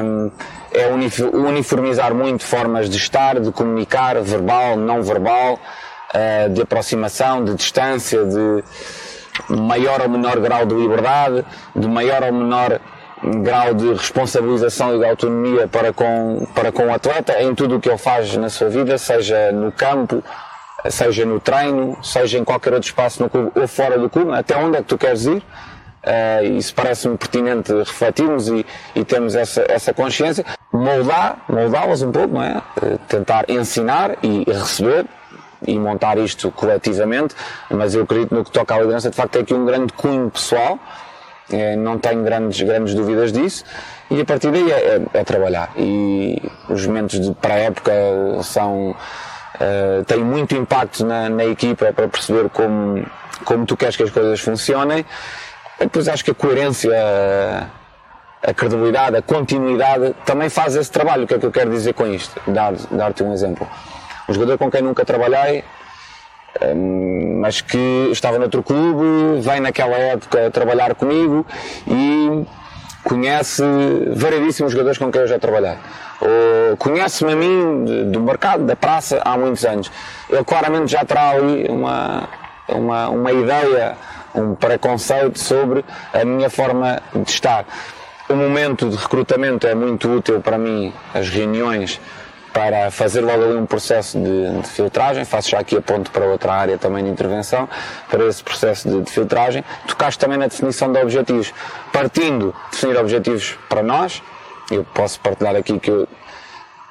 um, 0.04 0.32
é 0.74 0.88
uniformizar 1.34 2.14
muito 2.14 2.44
formas 2.44 2.90
de 2.90 2.98
estar, 2.98 3.40
de 3.40 3.52
comunicar, 3.52 4.20
verbal, 4.22 4.76
não 4.76 5.04
verbal, 5.04 5.60
uh, 6.14 6.50
de 6.50 6.62
aproximação, 6.62 7.44
de 7.44 7.56
distância, 7.56 8.24
de 8.26 8.64
maior 9.50 10.02
ou 10.02 10.10
menor 10.10 10.40
grau 10.40 10.66
de 10.66 10.76
liberdade, 10.76 11.46
de 11.76 11.88
maior 11.88 12.24
ou 12.24 12.34
menor 12.34 12.80
grau 13.42 13.74
de 13.74 13.94
responsabilização 13.94 14.96
e 14.96 15.00
de 15.00 15.06
autonomia 15.06 15.68
para 15.68 15.94
com, 15.94 16.46
para 16.54 16.72
com 16.72 16.88
o 16.88 16.94
atleta 16.94 17.42
em 17.42 17.56
tudo 17.56 17.78
o 17.78 17.80
que 17.80 17.90
ele 17.90 17.98
faz 17.98 18.36
na 18.36 18.50
sua 18.50 18.70
vida, 18.70 18.98
seja 18.98 19.52
no 19.52 19.72
campo, 19.72 20.22
seja 20.90 21.26
no 21.26 21.40
treino, 21.40 21.98
seja 22.04 22.38
em 22.38 22.44
qualquer 22.44 22.74
outro 22.74 22.90
espaço 22.90 23.24
no 23.24 23.30
clube 23.30 23.52
ou 23.56 23.68
fora 23.68 23.98
do 23.98 24.10
clube, 24.10 24.34
até 24.34 24.58
onde 24.58 24.78
é 24.78 24.82
que 24.82 24.88
tu 24.88 24.98
queres 24.98 25.26
ir 25.26 25.42
Uh, 26.04 26.58
isso 26.58 26.76
parece-me 26.76 27.18
pertinente 27.18 27.72
refletirmos 27.72 28.50
e, 28.50 28.66
e 28.94 29.06
termos 29.06 29.36
essa, 29.36 29.64
essa 29.70 29.94
consciência, 29.94 30.44
moldar, 30.70 31.38
moldá-las 31.48 32.02
um 32.02 32.12
pouco, 32.12 32.34
não 32.34 32.44
é? 32.44 32.58
Uh, 32.58 32.98
tentar 33.08 33.46
ensinar 33.48 34.18
e 34.22 34.44
receber 34.46 35.06
e 35.66 35.80
montar 35.80 36.18
isto 36.18 36.52
coletivamente, 36.52 37.36
mas 37.70 37.96
eu 37.96 38.04
acredito 38.04 38.36
no 38.36 38.44
que 38.44 38.52
toca 38.52 38.76
à 38.76 38.80
liderança, 38.80 39.10
de 39.10 39.16
facto, 39.16 39.32
tem 39.32 39.44
aqui 39.44 39.54
um 39.54 39.66
grande 39.66 39.94
cunho 39.94 40.30
pessoal, 40.30 40.78
uh, 41.50 41.78
não 41.78 41.98
tenho 41.98 42.22
grandes, 42.22 42.62
grandes 42.62 42.94
dúvidas 42.94 43.32
disso, 43.32 43.64
e 44.12 44.20
a 44.20 44.26
partir 44.26 44.52
daí 44.52 44.72
é, 44.74 44.76
é, 44.76 45.02
é 45.14 45.24
trabalhar. 45.24 45.72
E 45.78 46.42
os 46.68 46.86
momentos 46.86 47.18
de 47.18 47.34
pré-época 47.36 47.94
são, 48.44 48.92
uh, 48.92 50.04
têm 50.06 50.22
muito 50.22 50.54
impacto 50.54 51.06
na, 51.06 51.30
na 51.30 51.46
equipa 51.46 51.94
para 51.94 52.10
perceber 52.10 52.50
como, 52.50 53.06
como 53.46 53.66
tu 53.66 53.78
queres 53.78 53.96
que 53.96 54.04
as 54.04 54.10
coisas 54.10 54.42
funcionem 54.42 55.06
depois 55.80 56.08
acho 56.08 56.24
que 56.24 56.32
a 56.32 56.34
coerência, 56.34 56.92
a 58.42 58.54
credibilidade, 58.54 59.18
a 59.18 59.22
continuidade 59.22 60.16
também 60.26 60.50
faz 60.50 60.76
esse 60.76 60.92
trabalho. 60.92 61.24
O 61.24 61.28
que 61.28 61.36
é 61.36 61.40
que 61.40 61.46
eu 61.46 61.52
quero 61.52 61.70
dizer 61.70 61.94
com 61.94 62.08
isto? 62.08 62.40
Dar-te 62.48 62.88
dar 62.94 63.14
um 63.22 63.34
exemplo. 63.34 63.68
Um 64.28 64.34
jogador 64.34 64.58
com 64.58 64.72
quem 64.72 64.82
nunca 64.82 65.04
trabalhei, 65.04 65.64
hum, 66.62 67.40
mas 67.42 67.62
que 67.62 68.10
estava 68.12 68.40
noutro 68.40 68.64
clube, 68.64 69.42
vem 69.42 69.60
naquela 69.60 69.98
época 69.98 70.50
trabalhar 70.52 70.96
comigo 70.96 71.46
e 71.86 72.46
conhece 73.04 73.64
variedíssimos 74.16 74.72
jogadores 74.72 74.98
com 74.98 75.12
quem 75.12 75.22
eu 75.22 75.28
já 75.28 75.38
trabalhei. 75.38 75.78
Conhece-me 76.80 77.34
a 77.34 77.36
mim 77.36 78.06
do 78.12 78.20
mercado, 78.22 78.66
da 78.66 78.76
praça, 78.76 79.22
há 79.24 79.38
muitos 79.38 79.66
anos. 79.66 79.92
Ele 80.30 80.44
claramente 80.44 80.92
já 80.92 81.04
terá 81.04 81.32
ali 81.32 81.68
uma, 81.70 82.30
uma, 82.68 83.10
uma 83.10 83.32
ideia 83.32 83.96
um 84.36 84.56
preconceito 84.56 85.40
sobre 85.40 85.84
a 86.14 86.24
minha 86.26 86.50
forma 86.50 87.02
de 87.14 87.30
estar. 87.30 87.66
O 88.30 88.36
momento 88.36 88.90
de 88.90 88.96
recrutamento 88.96 89.68
é 89.68 89.76
muito 89.76 90.10
útil 90.10 90.42
para 90.42 90.58
mim, 90.58 90.94
as 91.14 91.30
reuniões, 91.30 92.00
para 92.54 92.92
fazer 92.92 93.22
logo 93.22 93.44
ali 93.44 93.56
um 93.56 93.66
processo 93.66 94.18
de, 94.18 94.62
de, 94.62 94.68
filtragem. 94.70 95.26
Faço 95.26 95.50
já 95.50 95.60
aqui 95.60 95.76
a 95.76 95.82
ponto 95.82 96.12
para 96.12 96.26
outra 96.26 96.54
área 96.54 96.78
também 96.78 97.04
de 97.04 97.10
intervenção, 97.10 97.68
para 98.10 98.26
esse 98.26 98.44
processo 98.44 98.88
de, 98.88 99.02
de 99.02 99.12
filtragem. 99.12 99.64
Tocaste 99.88 100.20
também 100.20 100.38
na 100.38 100.48
definição 100.48 100.92
de 100.92 101.00
objetivos. 101.00 101.54
Partindo, 101.92 102.56
definir 102.72 102.98
objetivos 102.98 103.58
para 103.68 103.82
nós. 103.82 104.22
Eu 104.72 104.86
posso 104.94 105.20
partilhar 105.20 105.56
aqui 105.56 105.78
que 105.80 105.90
eu, 105.90 106.08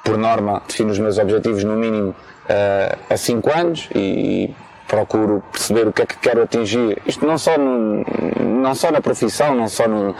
por 0.03 0.17
norma, 0.17 0.61
defino 0.67 0.91
os 0.91 0.99
meus 0.99 1.17
objetivos 1.17 1.63
no 1.63 1.75
mínimo 1.75 2.09
uh, 2.09 2.97
a 3.09 3.17
5 3.17 3.51
anos 3.57 3.89
e 3.95 4.53
procuro 4.93 5.43
perceber 5.51 5.87
o 5.87 5.91
que 5.91 6.03
é 6.03 6.05
que 6.05 6.19
quero 6.19 6.43
atingir. 6.43 7.01
Isto 7.07 7.25
não 7.25 7.35
só, 7.35 7.57
no, 7.57 8.05
não 8.39 8.75
só 8.75 8.91
na 8.91 9.01
profissão, 9.01 9.55
não 9.55 9.67
só 9.67 9.87
no, 9.87 10.11
uh, 10.11 10.15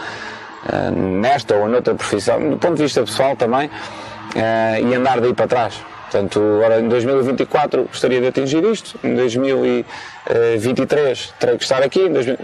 nesta 1.20 1.54
ou 1.54 1.68
noutra 1.68 1.94
profissão, 1.94 2.50
do 2.50 2.56
ponto 2.56 2.74
de 2.74 2.82
vista 2.82 3.00
pessoal 3.04 3.36
também, 3.36 3.68
uh, 3.68 3.70
e 4.84 4.92
andar 4.92 5.20
daí 5.20 5.32
para 5.32 5.46
trás. 5.46 5.80
Portanto, 6.10 6.40
agora 6.56 6.80
em 6.80 6.88
2024 6.88 7.84
gostaria 7.84 8.20
de 8.20 8.26
atingir 8.26 8.64
isto, 8.64 8.98
em 9.04 9.14
2023 9.14 11.34
terei 11.38 11.56
que 11.56 11.62
estar 11.62 11.80
aqui, 11.80 12.08
2000, 12.08 12.36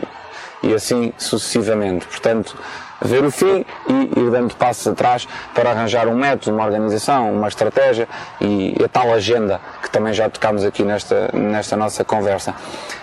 e 0.63 0.73
assim 0.73 1.13
sucessivamente. 1.19 2.07
Portanto, 2.07 2.57
ver 3.03 3.25
o 3.25 3.31
fim 3.31 3.65
e 3.89 4.21
ir 4.21 4.31
dando 4.31 4.55
passos 4.57 4.87
atrás 4.87 5.27
para 5.55 5.71
arranjar 5.71 6.07
um 6.09 6.15
método, 6.15 6.55
uma 6.55 6.65
organização, 6.65 7.33
uma 7.33 7.49
estratégia 7.49 8.09
e 8.41 8.77
a 8.85 8.89
tal 8.89 9.13
agenda 9.13 9.61
que 9.83 9.91
também 9.91 10.13
já 10.13 10.29
tocámos 10.29 10.65
aqui 10.65 10.83
nesta, 10.83 11.31
nesta 11.33 11.77
nossa 11.77 12.05
conversa. 12.05 12.55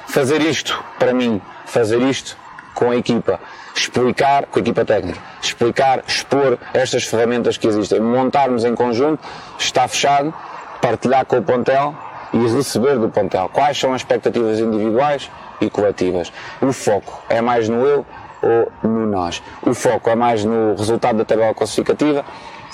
Fazer 0.08 0.42
isto, 0.42 0.84
para 1.00 1.14
mim, 1.14 1.42
fazer 1.66 2.02
isto 2.02 2.38
com 2.74 2.92
a 2.92 2.96
equipa, 2.96 3.40
explicar, 3.76 4.46
com 4.46 4.60
a 4.60 4.62
equipa 4.62 4.86
técnica, 4.86 5.20
explicar, 5.42 6.04
expor 6.08 6.60
estas 6.74 7.04
ferramentas 7.06 7.58
que 7.58 7.68
existem, 7.68 8.00
montarmos 8.00 8.64
em 8.64 8.76
conjunto, 8.76 9.20
está 9.58 9.88
fechado, 9.88 10.32
partilhar 10.80 11.26
com 11.26 11.38
o 11.38 11.42
Pontel 11.42 11.96
e 12.34 12.38
receber 12.38 13.00
do 13.00 13.10
Pontel. 13.10 13.50
Quais 13.50 13.80
são 13.80 13.94
as 13.94 14.02
expectativas 14.02 14.60
individuais 14.60 15.30
e 15.60 15.70
coletivas? 15.72 16.32
O 16.62 16.72
foco 16.72 17.24
é 17.30 17.42
mais 17.42 17.68
no 17.68 17.84
eu 17.84 18.06
ou 18.48 18.90
no 18.90 19.06
nós? 19.06 19.42
O 19.62 19.74
foco 19.74 20.10
é 20.10 20.16
mais 20.16 20.44
no 20.44 20.76
resultado 20.76 21.18
da 21.18 21.26
tabela 21.26 21.54
classificativa 21.54 22.24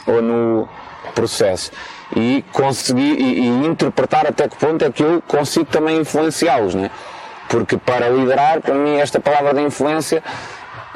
ou 0.06 0.22
no 0.22 0.70
processo? 1.15 1.72
E 2.15 2.44
conseguir 2.51 3.20
e, 3.20 3.39
e 3.39 3.48
interpretar 3.65 4.27
até 4.27 4.48
que 4.48 4.56
ponto 4.56 4.84
é 4.86 4.92
que 4.92 5.01
eu 5.01 5.22
consigo 5.27 5.65
também 5.65 6.00
influenciá-los, 6.00 6.75
né? 6.75 6.92
Porque 7.50 7.77
para 7.77 8.10
liderar, 8.10 8.62
para 8.62 8.75
mim, 8.75 8.98
esta 8.98 9.20
palavra 9.20 9.53
da 9.53 9.62
influência 9.62 10.24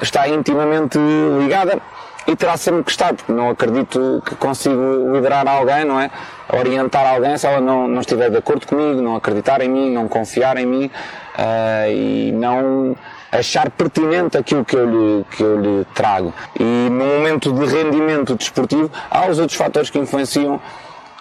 está 0.01 0.27
intimamente 0.27 0.97
ligada 1.39 1.81
e 2.27 2.35
terá 2.35 2.57
sempre 2.57 2.83
que 2.83 2.91
estar, 2.91 3.13
porque 3.13 3.31
não 3.31 3.49
acredito 3.49 4.21
que 4.25 4.35
consigo 4.35 5.13
liderar 5.13 5.47
alguém, 5.47 5.85
não 5.85 5.99
é? 5.99 6.11
Orientar 6.51 7.07
alguém 7.07 7.37
se 7.37 7.47
ela 7.47 7.61
não, 7.61 7.87
não 7.87 8.01
estiver 8.01 8.29
de 8.29 8.37
acordo 8.37 8.67
comigo, 8.67 9.01
não 9.01 9.15
acreditar 9.15 9.61
em 9.61 9.69
mim, 9.69 9.91
não 9.91 10.09
confiar 10.09 10.57
em 10.57 10.65
mim 10.65 10.91
uh, 11.37 11.89
e 11.89 12.31
não 12.33 12.95
achar 13.31 13.69
pertinente 13.69 14.37
aquilo 14.37 14.63
que 14.63 14.75
eu, 14.75 14.85
lhe, 14.85 15.25
que 15.31 15.43
eu 15.43 15.59
lhe 15.59 15.85
trago. 15.93 16.33
E 16.59 16.63
no 16.63 17.05
momento 17.05 17.51
de 17.51 17.65
rendimento 17.65 18.35
desportivo, 18.35 18.91
há 19.09 19.27
os 19.27 19.39
outros 19.39 19.57
fatores 19.57 19.89
que 19.89 19.99
influenciam 19.99 20.59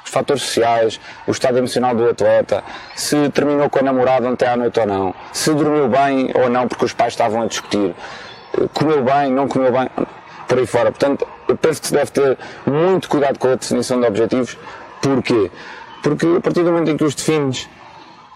os 0.05 0.11
fatores 0.11 0.43
sociais, 0.43 1.01
o 1.27 1.33
estado 1.33 1.59
emocional 1.59 1.95
do 1.95 2.09
atleta, 2.09 2.63
se 2.95 3.29
terminou 3.31 3.69
com 3.69 3.81
a 3.81 3.83
namorada 3.83 4.29
ontem 4.29 4.47
à 4.47 4.57
noite 4.57 4.79
ou 4.79 4.87
não, 4.87 5.15
se 5.33 5.53
dormiu 5.53 5.89
bem 5.89 6.31
ou 6.35 6.49
não 6.49 6.69
porque 6.69 6.85
os 6.85 6.93
pais 6.93 7.13
estavam 7.13 7.43
a 7.43 7.47
discutir, 7.47 7.93
comeu 8.73 9.03
bem, 9.03 9.33
não 9.33 9.49
comeu 9.49 9.73
bem, 9.73 9.89
por 10.47 10.59
aí 10.59 10.67
fora. 10.67 10.93
Portanto, 10.93 11.27
eu 11.49 11.57
penso 11.57 11.81
que 11.81 11.89
se 11.89 11.93
deve 11.93 12.11
ter 12.11 12.39
muito 12.65 13.09
cuidado 13.09 13.39
com 13.39 13.49
a 13.49 13.57
definição 13.57 14.01
de 14.01 14.07
objetivos. 14.07 14.57
Porquê? 15.03 15.51
Porque 16.03 16.27
a 16.37 16.41
partir 16.41 16.63
do 16.63 16.71
momento 16.71 16.91
em 16.91 16.97
que 16.97 17.05
os 17.05 17.15
defines, 17.15 17.69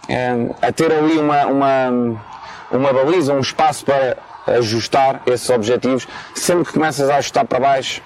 é, 0.09 0.33
a 0.61 0.73
ter 0.73 0.93
ali 0.93 1.19
uma, 1.19 1.47
uma, 1.47 2.21
uma 2.71 2.93
baliza, 2.93 3.33
um 3.33 3.41
espaço 3.41 3.85
para 3.85 4.17
ajustar 4.47 5.23
esses 5.27 5.49
objetivos, 5.51 6.07
sempre 6.35 6.65
que 6.65 6.73
começas 6.73 7.09
a 7.09 7.17
ajustar 7.17 7.45
para 7.45 7.61
baixo, 7.61 8.03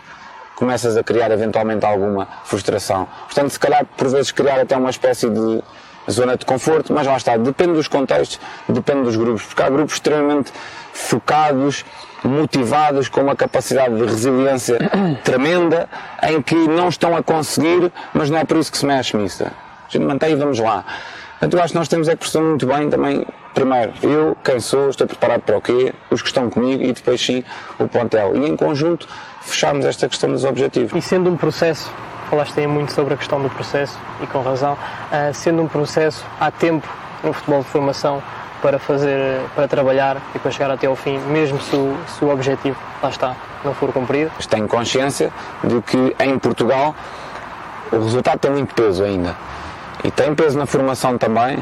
começas 0.57 0.97
a 0.97 1.03
criar 1.03 1.31
eventualmente 1.31 1.85
alguma 1.85 2.27
frustração. 2.45 3.09
Portanto, 3.27 3.51
se 3.51 3.59
calhar 3.59 3.85
por 3.97 4.09
vezes 4.09 4.31
criar 4.31 4.61
até 4.61 4.77
uma 4.77 4.91
espécie 4.91 5.29
de 5.29 5.63
zona 6.11 6.37
de 6.37 6.45
conforto, 6.45 6.93
mas 6.93 7.07
lá 7.07 7.17
está, 7.17 7.37
depende 7.37 7.73
dos 7.73 7.89
contextos, 7.89 8.41
depende 8.69 9.03
dos 9.03 9.17
grupos, 9.17 9.45
porque 9.45 9.63
há 9.63 9.71
grupos 9.71 9.95
extremamente 9.95 10.53
focados, 10.93 11.85
motivados, 12.23 13.09
com 13.09 13.21
uma 13.21 13.37
capacidade 13.37 13.95
de 13.95 14.05
resiliência 14.05 14.79
tremenda, 15.25 15.89
em 16.23 16.41
que 16.41 16.55
não 16.55 16.89
estão 16.89 17.17
a 17.17 17.23
conseguir, 17.23 17.93
mas 18.13 18.31
não 18.31 18.39
é 18.39 18.45
por 18.45 18.57
isso 18.57 18.71
que 18.71 18.79
se 18.79 18.87
mexe 18.87 19.17
missa. 19.17 19.53
A 19.87 19.91
gente 19.91 20.05
mantém 20.05 20.33
e 20.33 20.37
vamos 20.37 20.59
lá. 20.59 20.85
Portanto, 21.35 21.55
eu 21.55 21.63
acho 21.63 21.73
que 21.73 21.79
nós 21.79 21.89
temos 21.89 22.09
é 22.09 22.13
que 22.13 22.19
perceber 22.19 22.45
muito 22.45 22.67
bem 22.67 22.89
também, 22.89 23.27
primeiro, 23.53 23.93
eu, 24.03 24.37
quem 24.43 24.61
sou, 24.61 24.89
estou 24.89 25.07
preparado 25.07 25.43
para 25.43 25.59
o 25.59 25.61
quê, 25.61 25.93
os 26.11 26.23
que 26.23 26.29
estão 26.29 26.49
comigo 26.49 26.83
e 26.83 26.93
depois 26.93 27.21
sim 27.21 27.45
o 27.79 27.87
plantel. 27.89 28.37
E 28.37 28.49
em 28.49 28.57
conjunto 28.57 29.09
fecharmos 29.43 29.85
esta 29.85 30.09
questão 30.09 30.31
dos 30.31 30.45
objetivos. 30.45 30.93
E 30.95 31.03
sendo 31.03 31.31
um 31.31 31.37
processo, 31.37 31.91
falaste 32.31 32.59
aí 32.59 32.67
muito 32.67 32.93
sobre 32.93 33.15
a 33.15 33.17
questão 33.17 33.43
do 33.43 33.51
processo 33.51 33.99
e 34.23 34.27
com 34.27 34.43
razão, 34.43 34.73
uh, 34.73 35.35
sendo 35.35 35.63
um 35.63 35.69
processo, 35.69 36.25
há 36.41 36.51
tempo 36.51 36.89
no 37.23 37.33
futebol 37.33 37.63
de 37.63 37.69
formação 37.69 38.23
para 38.63 38.79
fazer, 38.79 39.43
para 39.55 39.69
trabalhar 39.69 40.17
e 40.35 40.39
para 40.39 40.51
chegar 40.51 40.71
até 40.71 40.87
ao 40.87 40.97
fim, 40.97 41.19
mesmo 41.19 41.61
se 41.61 41.77
o, 41.77 41.97
se 42.09 42.25
o 42.25 42.31
objetivo, 42.31 42.77
lá 43.03 43.11
está, 43.11 43.37
não 43.63 43.75
for 43.75 43.93
cumprido? 43.93 44.31
Tenho 44.49 44.67
consciência 44.67 45.31
de 45.63 45.83
que 45.83 46.17
em 46.19 46.39
Portugal 46.39 46.95
o 47.93 47.99
resultado 47.99 48.39
tem 48.39 48.51
muito 48.51 48.75
peso 48.75 49.05
ainda. 49.05 49.37
E 50.05 50.11
tem 50.11 50.35
peso 50.35 50.59
na 50.59 50.67
formação 50.67 51.17
também, 51.17 51.59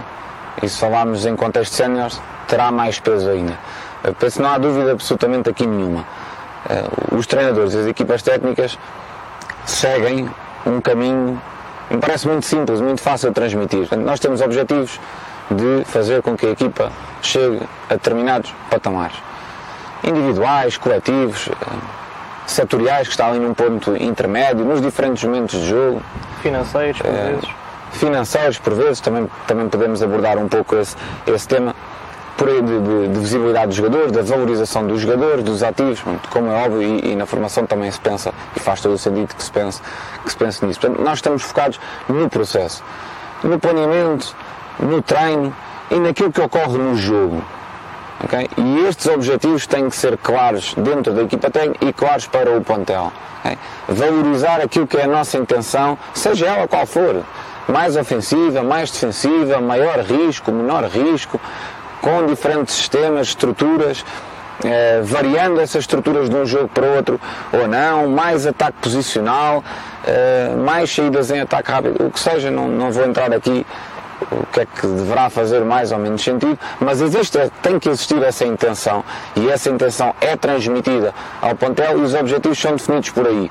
e 0.63 0.69
se 0.69 0.79
falarmos 0.79 1.25
em 1.25 1.37
contexto 1.37 1.75
sénior, 1.75 2.11
terá 2.49 2.71
mais 2.71 2.99
peso 2.99 3.31
ainda. 3.31 3.57
Eu 4.03 4.13
penso 4.15 4.37
que 4.37 4.43
não 4.43 4.51
há 4.51 4.59
dúvida 4.59 4.93
absolutamente 4.93 5.49
aqui 5.49 5.67
nenhuma. 5.67 6.05
Eh, 6.69 7.17
os 7.17 7.27
treinadores 7.27 7.73
e 7.73 7.79
as 7.79 7.87
equipas 7.87 8.21
técnicas 8.23 8.77
seguem 9.65 10.29
um 10.67 10.81
caminho, 10.81 11.41
me 11.89 11.99
parece 11.99 12.27
muito 12.27 12.45
simples, 12.45 12.81
muito 12.81 13.01
fácil 13.01 13.29
de 13.29 13.35
transmitir. 13.35 13.89
Nós 13.97 14.19
temos 14.19 14.41
objetivos 14.41 15.01
de 15.51 15.85
fazer 15.85 16.21
com 16.21 16.37
que 16.37 16.47
a 16.47 16.51
equipa 16.51 16.91
chegue 17.23 17.61
a 17.89 17.95
determinados 17.95 18.53
patamares 18.69 19.17
individuais, 20.05 20.77
coletivos, 20.77 21.49
eh, 21.49 21.55
setoriais, 22.47 23.07
que 23.07 23.15
está 23.15 23.29
ali 23.29 23.39
num 23.39 23.55
ponto 23.55 23.97
intermédio, 23.97 24.65
nos 24.65 24.81
diferentes 24.81 25.23
momentos 25.25 25.61
de 25.61 25.69
jogo. 25.69 26.03
Financeiros, 26.43 27.01
por 27.01 27.15
é, 27.15 27.31
vezes. 27.31 27.49
Financeiros, 27.93 28.59
por 28.59 28.75
vezes, 28.75 29.01
também, 29.01 29.29
também 29.47 29.69
podemos 29.69 30.03
abordar 30.03 30.39
um 30.39 30.49
pouco 30.49 30.77
esse, 30.77 30.97
esse 31.27 31.47
tema 31.47 31.75
por 32.37 32.49
aí 32.49 32.61
de, 32.61 32.81
de, 32.81 33.09
de, 33.09 33.21
visibilidade 33.21 33.69
dos 33.69 33.77
jogadores, 33.77 34.13
da 34.13 34.23
valorização 34.23 34.87
dos 34.87 35.01
jogadores, 35.01 35.45
dos 35.45 35.63
ativos, 35.63 36.03
como 36.31 36.51
é 36.51 36.65
óbvio, 36.65 36.83
e, 36.83 37.13
e, 37.13 37.17
na 37.17 37.27
formação 37.27 37.67
também 37.67 37.91
se 37.91 38.01
pensa, 38.01 38.33
e 38.57 38.61
faz 38.61 38.81
todo 38.81 38.95
o 38.95 38.99
sentido 38.99 39.35
que 39.35 39.43
se 39.43 39.51
pense, 39.51 39.81
que 40.25 40.31
se 40.31 40.37
pense 40.37 40.65
nisso. 40.65 40.81
Portanto, 40.81 41.03
nós 41.03 41.19
estamos 41.19 41.43
focados 41.43 41.79
no 42.09 42.29
processo, 42.29 42.83
no 43.45 43.59
planeamento, 43.59 44.35
no 44.81 45.01
treino 45.03 45.55
e 45.91 46.01
naquilo 46.01 46.33
que 46.33 46.41
ocorre 46.41 46.79
no 46.79 46.97
jogo. 46.97 47.43
Okay? 48.25 48.49
E 48.57 48.87
estes 48.87 49.07
objetivos 49.07 49.67
têm 49.67 49.89
que 49.89 49.97
ser 49.97 50.17
claros 50.17 50.75
dentro 50.75 51.13
da 51.13 51.23
equipa 51.23 51.51
técnica 51.51 51.85
e 51.85 51.93
claros 51.93 52.27
para 52.27 52.57
o 52.57 52.61
plantel. 52.63 53.13
Okay? 53.41 53.59
Valorizar 53.89 54.61
aquilo 54.61 54.87
que 54.87 54.97
é 54.97 55.05
a 55.05 55.09
nossa 55.09 55.37
intenção, 55.37 55.99
seja 56.15 56.47
ela 56.47 56.69
qual 56.69 56.87
for, 56.87 57.23
mais 57.69 57.97
ofensiva, 57.97 58.63
mais 58.63 58.91
defensiva, 58.91 59.61
maior 59.61 60.01
risco, 60.01 60.51
menor 60.53 60.85
risco, 60.85 61.41
com 62.01 62.27
diferentes 62.27 62.75
sistemas, 62.75 63.29
estruturas, 63.29 64.05
eh, 64.65 65.01
variando 65.03 65.61
essas 65.61 65.83
estruturas 65.83 66.29
de 66.29 66.37
um 66.37 66.45
jogo 66.45 66.69
para 66.69 66.87
outro 66.87 67.21
ou 67.53 67.67
não, 67.67 68.09
mais 68.09 68.47
ataque 68.47 68.79
posicional, 68.81 69.63
eh, 70.05 70.55
mais 70.57 70.93
saídas 70.93 71.31
em 71.31 71.41
ataque 71.41 71.71
rápido, 71.71 72.07
o 72.07 72.11
que 72.11 72.19
seja, 72.19 72.51
não, 72.51 72.69
não 72.69 72.91
vou 72.91 73.05
entrar 73.05 73.33
aqui 73.33 73.65
o 74.31 74.47
que 74.47 74.61
é 74.61 74.67
que 74.67 74.87
deverá 74.87 75.29
fazer 75.31 75.65
mais 75.65 75.91
ou 75.91 75.99
menos 75.99 76.23
sentido, 76.23 76.59
mas 76.81 77.01
existe, 77.01 77.39
tem 77.61 77.79
que 77.79 77.89
existir 77.89 78.23
essa 78.23 78.45
intenção 78.45 79.05
e 79.35 79.49
essa 79.49 79.71
intenção 79.71 80.15
é 80.21 80.37
transmitida 80.37 81.13
ao 81.41 81.55
plantel 81.57 81.99
e 81.99 82.03
os 82.03 82.15
objetivos 82.15 82.59
são 82.59 82.73
definidos 82.77 83.11
por 83.11 83.27
aí. 83.27 83.51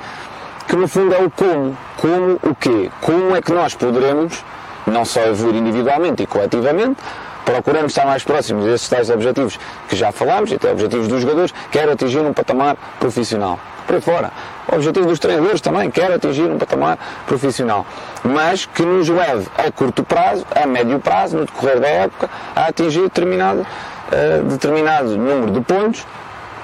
Que 0.67 0.75
no 0.75 0.87
fundo 0.87 1.13
é 1.13 1.19
o 1.19 1.29
como. 1.29 1.77
Como 1.97 2.39
o 2.43 2.55
quê? 2.55 2.89
Como 3.01 3.35
é 3.35 3.41
que 3.41 3.51
nós 3.51 3.75
poderemos 3.75 4.43
não 4.87 5.05
só 5.05 5.21
evoluir 5.21 5.55
individualmente 5.55 6.23
e 6.23 6.27
coletivamente, 6.27 6.97
procurando 7.45 7.87
estar 7.87 8.05
mais 8.05 8.23
próximos 8.23 8.65
desses 8.65 8.87
tais 8.87 9.09
objetivos 9.09 9.59
que 9.87 9.95
já 9.95 10.11
falámos, 10.11 10.51
até 10.51 10.71
objetivos 10.71 11.07
dos 11.07 11.21
jogadores, 11.21 11.53
quer 11.71 11.89
atingir 11.89 12.19
um 12.19 12.33
patamar 12.33 12.77
profissional. 12.99 13.59
Por 13.85 13.95
aí 13.95 14.01
fora. 14.01 14.31
O 14.71 14.75
objetivo 14.75 15.07
dos 15.07 15.19
treinadores 15.19 15.59
também 15.59 15.89
quer 15.89 16.11
atingir 16.11 16.43
um 16.43 16.57
patamar 16.57 16.97
profissional. 17.25 17.85
Mas 18.23 18.65
que 18.65 18.83
nos 18.83 19.09
leve 19.09 19.47
a 19.57 19.71
curto 19.71 20.03
prazo, 20.03 20.45
a 20.55 20.65
médio 20.65 20.99
prazo, 20.99 21.37
no 21.37 21.45
decorrer 21.45 21.79
da 21.79 21.87
época, 21.87 22.29
a 22.55 22.67
atingir 22.67 23.01
determinado, 23.01 23.61
uh, 23.61 24.43
determinado 24.45 25.17
número 25.17 25.51
de 25.51 25.61
pontos 25.61 26.05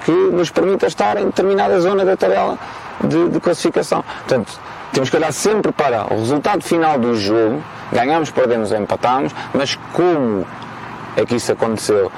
que 0.04 0.12
nos 0.12 0.50
permita 0.50 0.86
estar 0.86 1.18
em 1.18 1.26
determinada 1.26 1.80
zona 1.80 2.04
da 2.04 2.16
tabela 2.16 2.56
de, 3.04 3.28
de 3.28 3.40
classificação. 3.40 4.02
Portanto, 4.02 4.58
temos 4.92 5.10
que 5.10 5.16
olhar 5.16 5.32
sempre 5.32 5.72
para 5.72 6.12
o 6.12 6.18
resultado 6.18 6.62
final 6.62 6.98
do 6.98 7.14
jogo, 7.16 7.62
ganhamos, 7.92 8.30
perdemos, 8.30 8.72
empatamos, 8.72 9.34
mas 9.52 9.78
como 9.92 10.46
é 11.16 11.24
que 11.24 11.36
isso 11.36 11.52
aconteceu? 11.52 12.10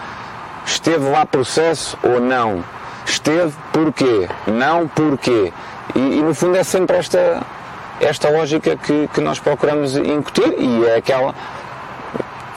Esteve 0.64 1.08
lá 1.08 1.26
processo 1.26 1.98
ou 2.02 2.20
não? 2.20 2.64
Esteve 3.04 3.52
porquê? 3.72 4.28
Não 4.46 4.86
porquê? 4.86 5.52
E, 5.94 5.98
e 5.98 6.22
no 6.22 6.34
fundo 6.34 6.56
é 6.56 6.62
sempre 6.62 6.96
esta, 6.96 7.42
esta 8.00 8.30
lógica 8.30 8.76
que, 8.76 9.08
que 9.12 9.20
nós 9.20 9.38
procuramos 9.38 9.96
incutir 9.96 10.54
e 10.58 10.86
é 10.86 10.96
aquela 10.96 11.34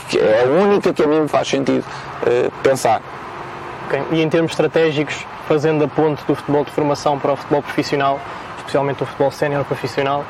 que 0.10 0.20
é 0.20 0.44
a 0.44 0.46
única 0.46 0.94
que 0.94 1.04
a 1.04 1.08
mim 1.08 1.22
me 1.22 1.28
faz 1.28 1.48
sentido 1.48 1.84
uh, 1.84 2.52
pensar. 2.62 3.02
E 4.12 4.22
em 4.22 4.30
termos 4.30 4.52
estratégicos, 4.52 5.26
fazendo 5.48 5.84
a 5.84 5.88
ponte 5.88 6.24
do 6.26 6.36
futebol 6.36 6.64
de 6.64 6.72
formação 6.72 7.20
para 7.20 7.34
o 7.34 7.36
futebol 7.36 7.62
profissional, 7.62 8.20
especialmente 8.58 9.04
o 9.04 9.06
futebol 9.06 9.32
sénior 9.32 9.64
profissional, 9.66 10.26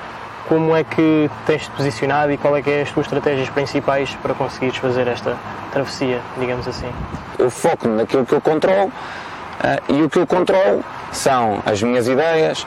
como 0.48 0.76
é 0.76 0.84
que 0.84 1.30
tens-te 1.46 1.70
posicionado 1.72 2.32
e 2.32 2.38
qual 2.38 2.56
é 2.58 2.62
que 2.62 2.70
é 2.70 2.82
as 2.82 2.92
tuas 2.92 3.06
estratégias 3.06 3.50
principais 3.50 4.14
para 4.22 4.34
conseguires 4.34 4.78
fazer 4.78 5.08
esta 5.08 5.38
travessia, 5.72 6.20
digamos 6.38 6.68
assim? 6.68 6.90
Eu 7.40 7.50
foco 7.50 7.88
naquilo 7.88 8.26
que 8.26 8.34
eu 8.34 8.42
controlo 8.42 8.88
uh, 8.88 9.94
e 9.94 10.02
o 10.02 10.10
que 10.10 10.20
eu 10.20 10.28
controlo 10.28 10.84
são 11.12 11.62
as 11.66 11.82
minhas 11.82 12.08
ideias, 12.08 12.66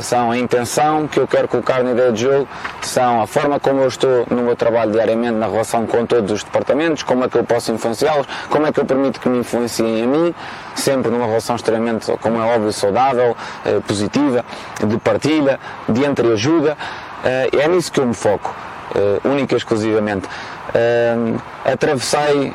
são 0.00 0.30
a 0.30 0.38
intenção 0.38 1.06
que 1.06 1.18
eu 1.18 1.26
quero 1.26 1.48
colocar 1.48 1.82
na 1.82 1.92
ideia 1.92 2.12
de 2.12 2.22
jogo, 2.22 2.48
são 2.82 3.22
a 3.22 3.26
forma 3.26 3.58
como 3.58 3.80
eu 3.80 3.88
estou 3.88 4.26
no 4.30 4.42
meu 4.42 4.56
trabalho 4.56 4.92
diariamente 4.92 5.34
na 5.34 5.46
relação 5.46 5.86
com 5.86 6.04
todos 6.04 6.30
os 6.30 6.42
departamentos, 6.42 7.02
como 7.02 7.24
é 7.24 7.28
que 7.28 7.36
eu 7.36 7.44
posso 7.44 7.72
influenciá-los, 7.72 8.26
como 8.50 8.66
é 8.66 8.72
que 8.72 8.80
eu 8.80 8.84
permito 8.84 9.20
que 9.20 9.28
me 9.28 9.38
influenciem 9.38 10.02
a 10.02 10.06
mim, 10.06 10.34
sempre 10.74 11.10
numa 11.10 11.26
relação 11.26 11.56
extremamente, 11.56 12.10
como 12.20 12.40
é 12.40 12.54
óbvio, 12.54 12.72
saudável, 12.72 13.36
eh, 13.64 13.80
positiva, 13.86 14.44
de 14.84 14.98
partilha, 14.98 15.58
de 15.88 16.04
entreajuda. 16.04 16.76
Eh, 17.24 17.50
é 17.52 17.68
nisso 17.68 17.90
que 17.90 18.00
eu 18.00 18.06
me 18.06 18.14
foco, 18.14 18.54
eh, 18.94 19.20
única 19.24 19.54
e 19.54 19.56
exclusivamente. 19.56 20.28
Atravessei 21.64 22.52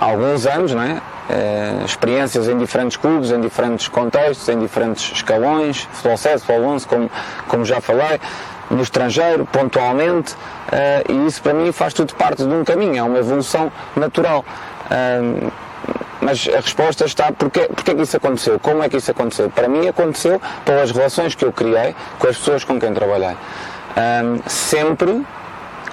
alguns 0.00 0.46
anos, 0.46 0.74
não 0.74 0.82
é? 0.82 1.00
Uh, 1.30 1.84
experiências 1.84 2.48
em 2.48 2.58
diferentes 2.58 2.96
clubes, 2.96 3.30
em 3.30 3.40
diferentes 3.40 3.86
contextos, 3.86 4.48
em 4.48 4.58
diferentes 4.58 5.12
escalões, 5.12 5.86
futebol 5.92 6.16
7, 6.16 6.40
futebol 6.40 6.70
11, 6.72 6.86
como, 6.88 7.10
como 7.46 7.64
já 7.64 7.80
falei, 7.80 8.20
no 8.68 8.82
estrangeiro, 8.82 9.46
pontualmente, 9.46 10.32
uh, 10.32 11.12
e 11.12 11.26
isso 11.26 11.40
para 11.40 11.54
mim 11.54 11.70
faz 11.70 11.94
tudo 11.94 12.14
parte 12.16 12.44
de 12.44 12.52
um 12.52 12.64
caminho, 12.64 12.96
é 12.96 13.02
uma 13.02 13.18
evolução 13.18 13.70
natural. 13.94 14.44
Uh, 14.90 15.52
mas 16.20 16.48
a 16.48 16.56
resposta 16.56 17.04
está 17.04 17.30
porque, 17.30 17.60
porque 17.60 17.92
é 17.92 17.94
que 17.94 18.02
isso 18.02 18.16
aconteceu? 18.16 18.58
Como 18.58 18.82
é 18.82 18.88
que 18.88 18.96
isso 18.96 19.12
aconteceu? 19.12 19.48
Para 19.48 19.68
mim 19.68 19.86
aconteceu 19.86 20.40
pelas 20.64 20.90
relações 20.90 21.36
que 21.36 21.44
eu 21.44 21.52
criei 21.52 21.94
com 22.18 22.26
as 22.26 22.36
pessoas 22.36 22.64
com 22.64 22.78
quem 22.78 22.92
trabalhei. 22.92 23.36
sempre 24.46 25.24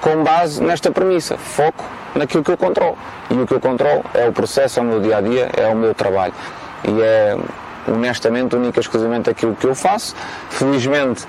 com 0.02 0.24
base 0.24 0.62
nesta 0.62 0.92
premissa, 0.92 1.38
foco 1.38 1.84
naquilo 2.16 2.44
que 2.44 2.52
eu 2.52 2.58
controlo. 2.58 2.98
E 3.30 3.34
o 3.34 3.46
que 3.46 3.54
eu 3.54 3.60
controlo 3.60 4.04
é 4.14 4.28
o 4.28 4.32
processo, 4.32 4.80
é 4.80 4.82
o 4.82 4.86
meu 4.86 5.00
dia 5.00 5.18
a 5.18 5.22
dia, 5.22 5.50
é 5.56 5.68
o 5.68 5.76
meu 5.76 5.94
trabalho. 5.94 6.34
E 6.84 7.02
é 7.02 7.38
honestamente, 7.88 8.56
única 8.56 8.80
e 8.80 8.82
exclusivamente 8.82 9.30
aquilo 9.30 9.56
que 9.56 9.66
eu 9.66 9.74
faço. 9.74 10.16
Felizmente, 10.50 11.26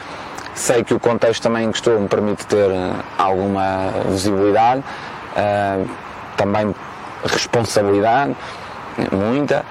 sei 0.54 0.82
que 0.82 0.92
o 0.92 1.00
contexto 1.00 1.42
também 1.42 1.66
em 1.66 1.70
que 1.70 1.76
estou 1.76 1.98
me 2.00 2.08
permite 2.08 2.46
ter 2.46 2.70
eh, 2.70 2.92
alguma 3.16 3.92
visibilidade, 4.06 4.80
uh, 4.80 5.88
também 6.36 6.74
responsabilidade, 7.24 8.36
muita, 9.12 9.64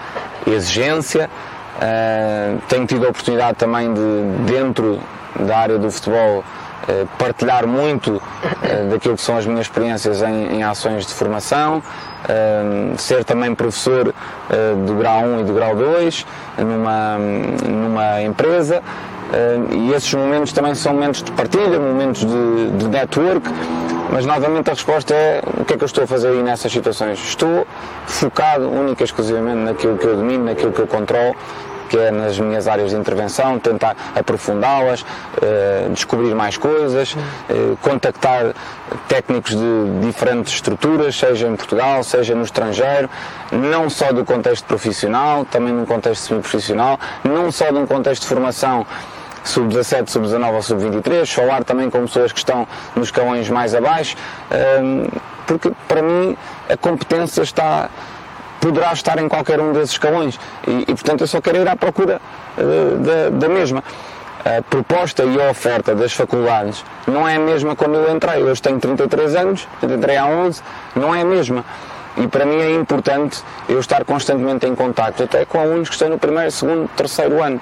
exigência. 0.45 1.29
Uh, 1.77 2.59
tenho 2.69 2.87
tido 2.87 3.05
a 3.05 3.09
oportunidade 3.09 3.57
também 3.57 3.93
de, 3.93 4.51
dentro 4.51 4.99
da 5.39 5.57
área 5.57 5.77
do 5.77 5.91
futebol, 5.91 6.43
partilhar 7.17 7.67
muito 7.67 8.21
eh, 8.63 8.87
daquilo 8.89 9.15
que 9.15 9.21
são 9.21 9.37
as 9.37 9.45
minhas 9.45 9.61
experiências 9.61 10.21
em, 10.21 10.57
em 10.57 10.63
ações 10.63 11.05
de 11.05 11.13
formação, 11.13 11.81
eh, 12.27 12.93
ser 12.97 13.23
também 13.23 13.53
professor 13.53 14.13
do 14.85 14.93
grau 14.95 15.23
1 15.23 15.41
e 15.41 15.43
do 15.43 15.53
grau 15.53 15.75
2 15.75 16.25
numa, 16.59 17.17
numa 17.67 18.21
empresa. 18.21 18.81
e 19.71 19.93
esses 19.93 20.13
momentos 20.13 20.53
também 20.53 20.73
são 20.73 20.93
momentos 20.93 21.21
de 21.21 21.31
partilha, 21.33 21.79
momentos 21.79 22.21
de, 22.21 22.71
de 22.77 22.87
network, 22.87 23.49
mas 24.11 24.25
novamente 24.25 24.69
a 24.69 24.73
resposta 24.73 25.13
é 25.13 25.41
o 25.59 25.65
que 25.65 25.73
é 25.73 25.77
que 25.77 25.83
eu 25.83 25.85
estou 25.85 26.05
a 26.05 26.07
fazer 26.07 26.29
aí 26.29 26.41
nessas 26.41 26.71
situações? 26.71 27.19
Estou 27.19 27.67
focado 28.05 28.69
única 28.69 29.03
e 29.03 29.05
exclusivamente 29.05 29.57
naquilo 29.57 29.97
que 29.97 30.05
eu 30.05 30.15
domino, 30.15 30.45
naquilo 30.45 30.71
que 30.71 30.79
eu 30.79 30.87
controlo 30.87 31.35
que 31.87 31.97
é 31.97 32.11
nas 32.11 32.39
minhas 32.39 32.67
áreas 32.67 32.91
de 32.91 32.95
intervenção, 32.95 33.59
tentar 33.59 33.95
aprofundá-las, 34.15 35.05
eh, 35.41 35.87
descobrir 35.91 36.33
mais 36.35 36.57
coisas, 36.57 37.15
eh, 37.49 37.75
contactar 37.81 38.53
técnicos 39.07 39.55
de 39.55 40.05
diferentes 40.05 40.53
estruturas, 40.53 41.15
seja 41.15 41.47
em 41.47 41.55
Portugal, 41.55 42.03
seja 42.03 42.35
no 42.35 42.43
estrangeiro, 42.43 43.09
não 43.51 43.89
só 43.89 44.11
do 44.11 44.23
contexto 44.23 44.65
profissional, 44.65 45.45
também 45.45 45.73
num 45.73 45.85
contexto 45.85 46.27
semi-profissional, 46.27 46.99
não 47.23 47.51
só 47.51 47.71
de 47.71 47.77
um 47.77 47.85
contexto 47.85 48.23
de 48.23 48.27
formação 48.27 48.85
sub-17, 49.43 50.09
sub-19 50.09 50.53
ou 50.53 50.61
sub-23, 50.61 51.33
falar 51.33 51.63
também 51.63 51.89
com 51.89 52.01
pessoas 52.01 52.31
que 52.31 52.39
estão 52.39 52.67
nos 52.95 53.07
escalões 53.07 53.49
mais 53.49 53.73
abaixo, 53.73 54.15
eh, 54.51 55.07
porque 55.45 55.71
para 55.87 56.01
mim 56.01 56.37
a 56.69 56.75
competência 56.75 57.41
está 57.41 57.89
poderá 58.59 58.91
estar 58.93 59.17
em 59.19 59.27
qualquer 59.27 59.59
um 59.59 59.73
desses 59.73 59.91
escalões 59.91 60.39
e, 60.67 60.81
e 60.81 60.85
portanto 60.85 61.21
eu 61.21 61.27
só 61.27 61.41
quero 61.41 61.57
ir 61.57 61.67
à 61.67 61.75
procura 61.75 62.21
uh, 62.57 62.97
da, 62.97 63.29
da 63.29 63.49
mesma. 63.49 63.83
A 64.45 64.61
proposta 64.61 65.23
e 65.23 65.41
a 65.41 65.49
oferta 65.49 65.93
das 65.93 66.13
faculdades 66.13 66.85
não 67.05 67.27
é 67.27 67.35
a 67.35 67.39
mesma 67.39 67.75
quando 67.75 67.95
eu 67.95 68.15
entrei. 68.15 68.41
Hoje 68.43 68.61
tenho 68.61 68.79
33 68.79 69.35
anos, 69.35 69.67
entrei 69.83 70.15
há 70.15 70.25
11, 70.25 70.61
não 70.95 71.13
é 71.13 71.21
a 71.21 71.25
mesma. 71.25 71.65
E 72.15 72.27
para 72.27 72.45
mim 72.45 72.55
é 72.55 72.73
importante 72.73 73.43
eu 73.67 73.79
estar 73.79 74.05
constantemente 74.05 74.65
em 74.65 74.73
contato, 74.73 75.23
até 75.23 75.45
com 75.45 75.59
alunos 75.59 75.89
que 75.89 75.95
estão 75.95 76.09
no 76.09 76.17
primeiro, 76.17 76.49
segundo, 76.51 76.89
terceiro 76.95 77.43
ano. 77.43 77.61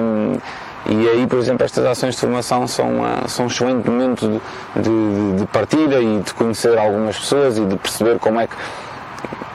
Um, 0.00 0.36
e 0.86 1.08
aí, 1.08 1.26
por 1.26 1.38
exemplo, 1.38 1.64
estas 1.64 1.84
ações 1.86 2.14
de 2.14 2.20
formação 2.20 2.68
são, 2.68 3.00
uh, 3.00 3.28
são 3.28 3.46
um 3.46 3.48
excelente 3.48 3.88
momento 3.88 4.28
de, 4.76 4.82
de, 4.82 5.38
de 5.38 5.46
partilha 5.46 5.98
e 6.00 6.20
de 6.20 6.34
conhecer 6.34 6.76
algumas 6.78 7.18
pessoas 7.18 7.56
e 7.56 7.64
de 7.64 7.76
perceber 7.76 8.18
como 8.18 8.38
é 8.40 8.46
que 8.46 8.54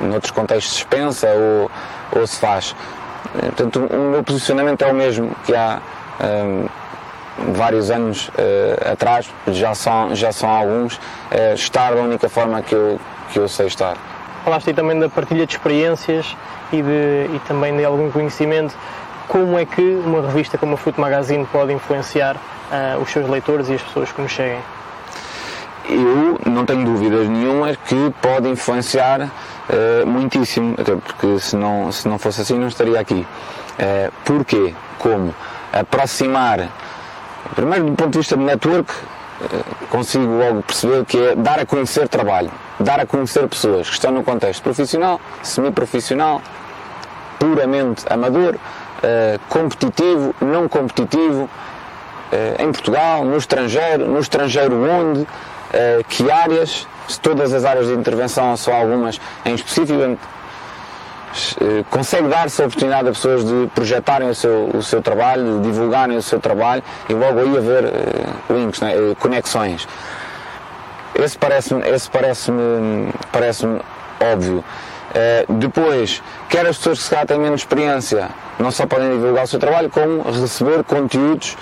noutros 0.01 0.31
contextos 0.31 0.77
se 0.77 0.85
pensa 0.85 1.27
ou, 1.27 1.71
ou 2.19 2.27
se 2.27 2.39
faz. 2.39 2.75
Eh, 3.35 3.45
portanto, 3.47 3.79
o 3.79 4.11
meu 4.11 4.23
posicionamento 4.23 4.81
é 4.83 4.87
o 4.87 4.93
mesmo 4.93 5.35
que 5.45 5.55
há 5.55 5.79
um, 6.21 6.65
vários 7.53 7.89
anos 7.89 8.29
uh, 8.29 8.91
atrás, 8.91 9.29
já 9.47 9.73
são, 9.73 10.13
já 10.15 10.31
são 10.31 10.49
alguns, 10.49 10.99
é 11.31 11.53
estar 11.53 11.93
da 11.93 12.01
única 12.01 12.27
forma 12.27 12.61
que 12.61 12.75
eu, 12.75 12.99
que 13.31 13.39
eu 13.39 13.47
sei 13.47 13.67
estar. 13.67 13.95
Falaste 14.43 14.69
aí 14.69 14.73
também 14.73 14.99
da 14.99 15.09
partilha 15.09 15.45
de 15.45 15.53
experiências 15.53 16.35
e, 16.71 16.81
de, 16.81 17.29
e 17.33 17.41
também 17.47 17.75
de 17.75 17.85
algum 17.85 18.11
conhecimento. 18.11 18.75
Como 19.27 19.57
é 19.59 19.65
que 19.65 19.81
uma 19.81 20.21
revista 20.21 20.57
como 20.57 20.73
a 20.73 20.77
Foot 20.77 20.99
Magazine 20.99 21.45
pode 21.51 21.71
influenciar 21.71 22.35
uh, 22.35 23.01
os 23.01 23.11
seus 23.11 23.29
leitores 23.29 23.69
e 23.69 23.75
as 23.75 23.81
pessoas 23.81 24.11
que 24.11 24.21
nos 24.21 24.33
seguem? 24.33 24.59
Eu 25.87 26.39
não 26.45 26.65
tenho 26.65 26.85
dúvidas 26.85 27.27
nenhumas 27.27 27.77
que 27.85 28.13
pode 28.21 28.47
influenciar 28.49 29.29
uh, 29.69 30.05
muitíssimo, 30.05 30.75
até 30.77 30.95
porque 30.95 31.39
se 31.39 31.55
não, 31.55 31.91
se 31.91 32.07
não 32.07 32.17
fosse 32.17 32.41
assim 32.41 32.57
não 32.57 32.67
estaria 32.67 32.99
aqui. 32.99 33.25
Uh, 33.79 34.11
porquê? 34.25 34.73
Como? 34.97 35.33
Aproximar, 35.71 36.69
primeiro 37.55 37.85
do 37.85 37.93
ponto 37.93 38.11
de 38.11 38.17
vista 38.17 38.35
de 38.35 38.43
network, 38.43 38.91
uh, 38.91 39.87
consigo 39.89 40.25
logo 40.25 40.63
perceber 40.63 41.05
que 41.05 41.17
é 41.17 41.35
dar 41.35 41.59
a 41.59 41.65
conhecer 41.65 42.07
trabalho, 42.09 42.51
dar 42.79 42.99
a 42.99 43.05
conhecer 43.05 43.47
pessoas 43.47 43.87
que 43.87 43.93
estão 43.93 44.11
no 44.11 44.23
contexto 44.23 44.61
profissional, 44.61 45.21
semi-profissional, 45.43 46.41
puramente 47.37 48.03
amador, 48.09 48.55
competitivo, 49.47 50.35
não 50.41 50.67
competitivo, 50.67 51.49
em 52.59 52.69
Portugal, 52.69 53.23
no 53.23 53.37
estrangeiro, 53.37 54.05
no 54.05 54.19
estrangeiro 54.19 54.75
onde, 54.75 55.25
que 56.09 56.29
áreas, 56.29 56.85
se 57.09 57.19
todas 57.19 57.53
as 57.53 57.65
áreas 57.65 57.87
de 57.87 57.93
intervenção 57.93 58.55
são 58.55 58.73
algumas 58.73 59.19
em 59.43 59.55
específico, 59.55 59.99
eh, 60.01 61.83
consegue 61.89 62.27
dar-se 62.27 62.61
a 62.61 62.65
oportunidade 62.65 63.09
a 63.09 63.11
pessoas 63.11 63.43
de 63.43 63.67
projetarem 63.73 64.29
o 64.29 64.35
seu, 64.35 64.69
o 64.73 64.81
seu 64.81 65.01
trabalho, 65.01 65.59
de 65.59 65.71
divulgarem 65.71 66.15
o 66.15 66.21
seu 66.21 66.39
trabalho 66.39 66.83
e 67.09 67.13
logo 67.13 67.39
aí 67.39 67.57
haver 67.57 67.85
uh, 67.85 68.53
links, 68.53 68.79
né, 68.79 68.93
conexões. 69.19 69.87
Esse 71.15 71.37
parece-me 71.37 71.87
esse 71.89 72.09
parece 72.09 72.51
-me, 72.51 73.11
parece 73.31 73.65
óbvio. 74.31 74.63
Uh, 75.09 75.53
depois, 75.53 76.21
quer 76.47 76.65
as 76.67 76.77
pessoas 76.77 76.99
que 76.99 77.03
se 77.05 77.09
calhar 77.09 77.25
têm 77.25 77.39
menos 77.39 77.61
experiência, 77.61 78.29
não 78.59 78.69
só 78.69 78.85
podem 78.85 79.09
divulgar 79.11 79.43
o 79.43 79.47
seu 79.47 79.59
trabalho, 79.59 79.89
como 79.89 80.21
receber 80.31 80.83
conteúdos, 80.83 81.57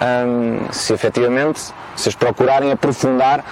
um, 0.00 0.72
se 0.72 0.92
efetivamente, 0.92 1.60
se 1.96 2.08
as 2.08 2.14
procurarem 2.14 2.70
aprofundar 2.70 3.44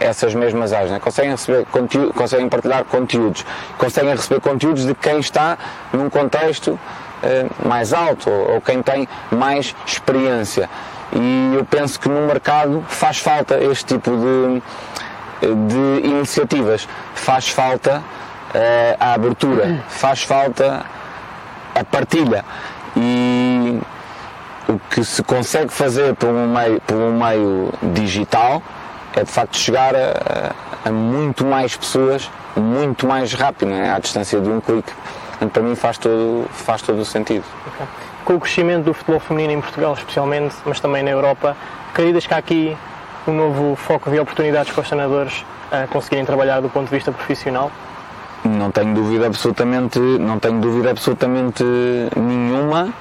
essas 0.00 0.34
mesmas 0.34 0.72
áreas, 0.72 0.90
né? 0.90 1.00
conseguem, 1.00 1.32
receber 1.32 1.66
conteúdo, 1.66 2.12
conseguem 2.12 2.48
partilhar 2.48 2.84
conteúdos, 2.84 3.44
conseguem 3.76 4.14
receber 4.14 4.40
conteúdos 4.40 4.86
de 4.86 4.94
quem 4.94 5.18
está 5.18 5.58
num 5.92 6.08
contexto 6.08 6.70
uh, 6.70 7.68
mais 7.68 7.92
alto 7.92 8.30
ou, 8.30 8.54
ou, 8.54 8.60
quem 8.60 8.82
tem 8.82 9.08
mais 9.30 9.74
experiência. 9.86 10.68
E 11.12 11.54
eu 11.54 11.64
penso 11.64 11.98
que 11.98 12.08
no 12.08 12.26
mercado 12.26 12.84
faz 12.88 13.18
falta 13.18 13.58
este 13.58 13.94
tipo 13.94 14.10
de, 14.10 14.62
de 15.68 16.06
iniciativas, 16.06 16.88
faz 17.14 17.48
falta 17.48 18.02
uh, 18.54 18.96
a 19.00 19.14
abertura, 19.14 19.82
faz 19.88 20.22
falta 20.22 20.84
a 21.74 21.84
partilha. 21.84 22.44
E 22.96 23.37
o 24.68 24.78
que 24.90 25.02
se 25.02 25.22
consegue 25.22 25.72
fazer 25.72 26.14
por 26.14 26.28
um 26.28 26.52
meio, 26.52 26.80
por 26.82 26.96
um 26.96 27.18
meio 27.18 27.72
digital 27.94 28.62
é 29.16 29.24
de 29.24 29.30
facto 29.30 29.56
chegar 29.56 29.94
a, 29.96 30.52
a 30.84 30.92
muito 30.92 31.44
mais 31.44 31.76
pessoas 31.76 32.30
muito 32.56 33.06
mais 33.06 33.32
rápido, 33.32 33.68
né? 33.68 33.92
à 33.92 33.98
distância 33.98 34.40
de 34.40 34.48
um 34.48 34.60
clique. 34.60 34.92
Então, 35.36 35.48
para 35.48 35.62
mim 35.62 35.74
faz 35.74 35.98
todo, 35.98 36.46
faz 36.50 36.82
todo 36.82 36.98
o 36.98 37.04
sentido. 37.04 37.44
Okay. 37.74 37.86
Com 38.24 38.34
o 38.34 38.40
crescimento 38.40 38.84
do 38.84 38.94
futebol 38.94 39.20
feminino 39.20 39.54
em 39.54 39.60
Portugal 39.60 39.94
especialmente, 39.94 40.56
mas 40.64 40.80
também 40.80 41.02
na 41.02 41.10
Europa, 41.10 41.56
acreditas 41.90 42.26
que 42.26 42.34
há 42.34 42.38
aqui 42.38 42.76
um 43.26 43.32
novo 43.32 43.76
foco 43.76 44.10
de 44.10 44.18
oportunidades 44.18 44.72
para 44.72 44.82
os 44.82 44.88
treinadores 44.88 45.44
a 45.70 45.86
conseguirem 45.86 46.24
trabalhar 46.24 46.60
do 46.60 46.68
ponto 46.68 46.86
de 46.86 46.94
vista 46.94 47.12
profissional? 47.12 47.70
Não 48.44 48.70
tenho 48.70 48.94
dúvida 48.94 49.26
absolutamente, 49.26 49.98
não 49.98 50.38
tenho 50.38 50.60
dúvida 50.60 50.90
absolutamente 50.90 51.64
nenhuma 52.16 52.92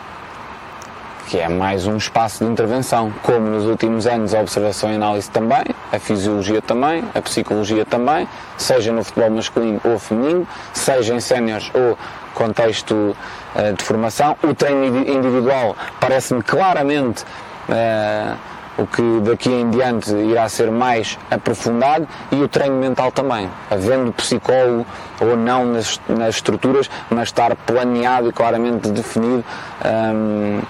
que 1.27 1.37
é 1.37 1.49
mais 1.49 1.85
um 1.85 1.97
espaço 1.97 2.43
de 2.43 2.49
intervenção. 2.49 3.13
Como 3.21 3.49
nos 3.49 3.65
últimos 3.65 4.07
anos 4.07 4.33
a 4.33 4.39
observação 4.39 4.91
e 4.91 4.95
análise 4.95 5.29
também, 5.29 5.63
a 5.91 5.99
fisiologia 5.99 6.61
também, 6.61 7.03
a 7.13 7.21
psicologia 7.21 7.85
também, 7.85 8.27
seja 8.57 8.93
no 8.93 9.03
futebol 9.03 9.29
masculino 9.31 9.81
ou 9.83 9.99
feminino, 9.99 10.47
seja 10.73 11.13
em 11.13 11.19
séniores 11.19 11.69
ou 11.73 11.97
contexto 12.33 12.93
uh, 12.93 13.73
de 13.77 13.83
formação. 13.83 14.37
O 14.41 14.53
treino 14.53 14.99
individual 14.99 15.75
parece-me 15.99 16.41
claramente 16.41 17.23
uh, 17.23 18.37
o 18.77 18.85
que 18.85 19.19
daqui 19.21 19.49
em 19.49 19.69
diante 19.69 20.13
irá 20.13 20.47
ser 20.47 20.71
mais 20.71 21.17
aprofundado 21.29 22.07
e 22.31 22.35
o 22.35 22.47
treino 22.47 22.75
mental 22.75 23.11
também, 23.11 23.49
havendo 23.69 24.13
psicólogo 24.13 24.85
ou 25.19 25.35
não 25.35 25.65
nas, 25.65 25.99
nas 26.07 26.35
estruturas, 26.35 26.89
mas 27.09 27.29
estar 27.29 27.55
planeado 27.55 28.29
e 28.29 28.31
claramente 28.31 28.89
definido. 28.89 29.43
Um, 29.83 30.61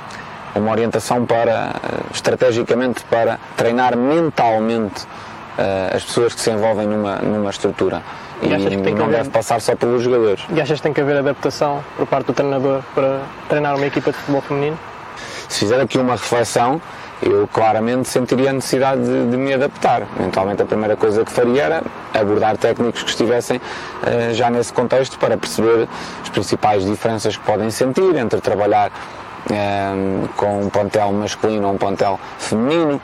uma 0.59 0.71
orientação 0.71 1.25
para, 1.25 1.71
estrategicamente, 2.13 3.03
para 3.05 3.39
treinar 3.55 3.97
mentalmente 3.97 5.03
uh, 5.03 5.95
as 5.95 6.03
pessoas 6.03 6.33
que 6.33 6.41
se 6.41 6.51
envolvem 6.51 6.87
numa, 6.87 7.17
numa 7.17 7.49
estrutura. 7.49 8.01
E, 8.41 8.47
e 8.47 8.91
não 8.93 9.05
haver... 9.05 9.17
deve 9.17 9.29
passar 9.29 9.59
só 9.59 9.75
pelos 9.75 10.03
jogadores. 10.03 10.43
E 10.49 10.61
achas 10.61 10.79
que 10.79 10.83
tem 10.83 10.93
que 10.93 11.01
haver 11.01 11.17
adaptação 11.17 11.83
por 11.95 12.05
parte 12.05 12.27
do 12.27 12.33
treinador 12.33 12.81
para 12.93 13.21
treinar 13.49 13.75
uma 13.75 13.85
equipa 13.85 14.11
de 14.11 14.17
futebol 14.17 14.41
feminino? 14.41 14.77
Se 15.49 15.59
fizer 15.59 15.79
aqui 15.79 15.97
uma 15.97 16.13
reflexão, 16.13 16.81
eu 17.21 17.47
claramente 17.47 18.07
sentiria 18.07 18.51
a 18.51 18.53
necessidade 18.53 19.01
de, 19.01 19.31
de, 19.31 19.37
me 19.37 19.53
adaptar. 19.53 20.03
Eventualmente 20.19 20.61
a 20.61 20.65
primeira 20.65 20.95
coisa 20.95 21.25
que 21.25 21.31
faria 21.31 21.63
era 21.63 21.83
abordar 22.13 22.57
técnicos 22.57 23.01
que 23.01 23.09
estivessem 23.09 23.57
uh, 23.57 24.33
já 24.33 24.49
nesse 24.49 24.71
contexto 24.71 25.17
para 25.17 25.35
perceber 25.37 25.87
as 26.21 26.29
principais 26.29 26.85
diferenças 26.85 27.35
que 27.35 27.43
podem 27.43 27.71
sentir 27.71 28.15
entre 28.15 28.39
trabalhar 28.39 28.91
uh, 29.49 30.27
com 30.35 30.63
um 30.63 30.69
plantel 30.69 31.11
masculino 31.11 31.67
ou 31.67 31.73
um 31.73 31.77
plantel 31.77 32.19
feminino, 32.37 33.01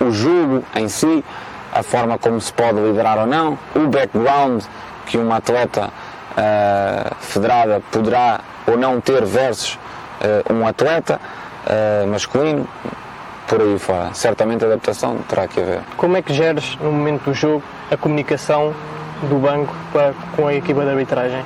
o 0.00 0.10
jogo 0.10 0.62
em 0.74 0.88
si, 0.88 1.24
a 1.72 1.82
forma 1.82 2.18
como 2.18 2.40
se 2.40 2.52
pode 2.52 2.78
liderar 2.80 3.18
ou 3.18 3.26
não, 3.26 3.58
o 3.74 3.86
background 3.88 4.62
que 5.06 5.18
uma 5.18 5.36
atleta 5.36 5.90
uh, 6.32 7.14
federada 7.20 7.82
poderá 7.90 8.40
ou 8.66 8.76
não 8.76 9.00
ter 9.00 9.24
versus 9.24 9.78
um 10.50 10.66
atleta 10.66 11.20
masculino, 12.10 12.66
por 13.46 13.60
aí 13.60 13.78
fora. 13.78 14.12
Certamente 14.12 14.64
a 14.64 14.66
adaptação 14.66 15.18
terá 15.28 15.46
que 15.46 15.60
haver. 15.60 15.80
Como 15.96 16.16
é 16.16 16.22
que 16.22 16.32
geres, 16.34 16.76
no 16.80 16.90
momento 16.90 17.24
do 17.24 17.34
jogo, 17.34 17.62
a 17.90 17.96
comunicação 17.96 18.74
do 19.28 19.38
banco 19.38 19.74
para, 19.92 20.12
com 20.34 20.46
a 20.46 20.54
equipa 20.54 20.82
de 20.82 20.90
arbitragem? 20.90 21.44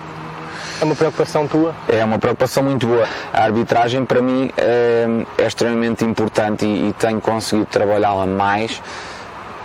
É 0.80 0.84
uma 0.84 0.94
preocupação 0.94 1.46
tua? 1.46 1.74
É 1.88 2.04
uma 2.04 2.18
preocupação 2.18 2.62
muito 2.62 2.86
boa. 2.86 3.06
A 3.32 3.44
arbitragem, 3.44 4.04
para 4.04 4.22
mim, 4.22 4.50
é, 4.56 5.06
é 5.38 5.46
extremamente 5.46 6.04
importante 6.04 6.64
e, 6.64 6.88
e 6.88 6.92
tenho 6.94 7.20
conseguido 7.20 7.66
trabalhá-la 7.66 8.26
mais, 8.26 8.82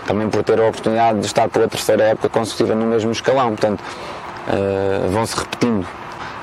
também 0.06 0.30
por 0.30 0.44
ter 0.44 0.60
a 0.60 0.64
oportunidade 0.64 1.20
de 1.20 1.26
estar 1.26 1.48
pela 1.50 1.68
terceira 1.68 2.04
época 2.04 2.30
consecutiva 2.30 2.76
no 2.76 2.86
mesmo 2.86 3.12
escalão. 3.12 3.50
Portanto, 3.50 3.82
uh, 3.82 5.10
vão-se 5.10 5.36
repetindo 5.36 5.88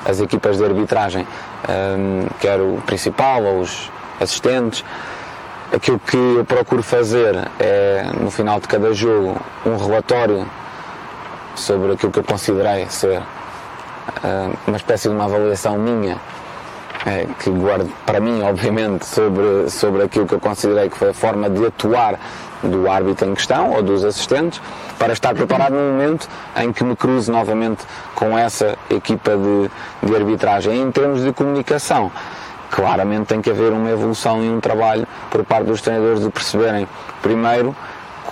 as 0.05 0.19
equipas 0.19 0.57
de 0.57 0.65
arbitragem, 0.65 1.23
uh, 1.23 2.29
quer 2.39 2.59
o 2.59 2.81
principal 2.85 3.43
ou 3.43 3.59
os 3.61 3.91
assistentes. 4.19 4.83
Aquilo 5.73 5.99
que 5.99 6.17
eu 6.17 6.45
procuro 6.45 6.83
fazer 6.83 7.35
é, 7.59 8.05
no 8.19 8.29
final 8.29 8.59
de 8.59 8.67
cada 8.67 8.93
jogo, 8.93 9.35
um 9.65 9.75
relatório 9.75 10.45
sobre 11.55 11.93
aquilo 11.93 12.11
que 12.11 12.19
eu 12.19 12.23
considerei 12.23 12.85
ser 12.89 13.23
uma 14.67 14.77
espécie 14.77 15.09
de 15.09 15.15
uma 15.15 15.25
avaliação 15.25 15.77
minha, 15.77 16.15
uh, 16.15 17.33
que 17.35 17.49
guardo 17.49 17.91
para 18.05 18.19
mim, 18.19 18.41
obviamente, 18.41 19.05
sobre, 19.05 19.69
sobre 19.69 20.03
aquilo 20.03 20.25
que 20.25 20.33
eu 20.33 20.39
considerei 20.39 20.89
que 20.89 20.97
foi 20.97 21.09
a 21.09 21.13
forma 21.13 21.49
de 21.49 21.65
atuar 21.65 22.19
do 22.63 22.89
árbitro 22.89 23.29
em 23.29 23.33
questão 23.33 23.71
ou 23.71 23.83
dos 23.83 24.05
assistentes, 24.05 24.61
para 24.97 25.11
estar 25.11 25.33
preparado 25.33 25.73
no 25.73 25.91
momento 25.91 26.29
em 26.55 26.71
que 26.71 26.83
me 26.83 26.95
cruze 26.95 27.29
novamente 27.29 27.83
com 28.15 28.37
essa 28.37 28.77
equipa 28.89 29.31
de, 29.35 29.69
de 30.07 30.15
arbitragem. 30.15 30.81
Em 30.81 30.91
termos 30.91 31.23
de 31.23 31.33
comunicação, 31.33 32.09
claramente 32.69 33.25
tem 33.25 33.41
que 33.41 33.49
haver 33.49 33.73
uma 33.73 33.89
evolução 33.89 34.41
e 34.41 34.49
um 34.49 34.59
trabalho 34.59 35.05
por 35.29 35.43
parte 35.43 35.65
dos 35.65 35.81
treinadores 35.81 36.21
de 36.21 36.29
perceberem, 36.29 36.87
primeiro, 37.21 37.75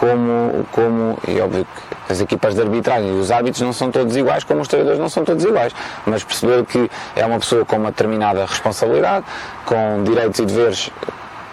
como, 0.01 0.65
como 0.71 1.19
e 1.27 1.39
óbvio 1.39 1.63
que 1.63 2.11
as 2.11 2.19
equipas 2.19 2.55
de 2.55 2.61
arbitragem 2.61 3.15
e 3.15 3.19
os 3.19 3.29
árbitros 3.29 3.61
não 3.61 3.71
são 3.71 3.91
todos 3.91 4.17
iguais, 4.17 4.43
como 4.43 4.61
os 4.61 4.67
treinadores 4.67 4.99
não 4.99 5.07
são 5.07 5.23
todos 5.23 5.45
iguais, 5.45 5.75
mas 6.07 6.23
perceber 6.23 6.65
que 6.65 6.89
é 7.15 7.23
uma 7.23 7.37
pessoa 7.37 7.63
com 7.63 7.75
uma 7.75 7.91
determinada 7.91 8.43
responsabilidade, 8.43 9.23
com 9.63 10.03
direitos 10.03 10.39
e 10.39 10.45
deveres 10.45 10.91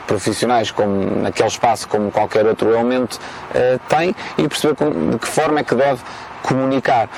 profissionais 0.07 0.71
como 0.71 1.21
naquele 1.21 1.51
espaço 1.51 1.87
como 1.87 2.11
qualquer 2.11 2.47
outro 2.47 2.71
elemento 2.71 3.21
eh, 3.55 3.79
tem 3.87 4.17
e 4.39 4.49
perceber 4.49 4.75
com, 4.75 5.11
de 5.11 5.19
que 5.19 5.29
forma 5.29 5.61
é 5.61 5.63
que 5.63 5.75
deve 5.75 6.01
comunicar. 6.43 7.11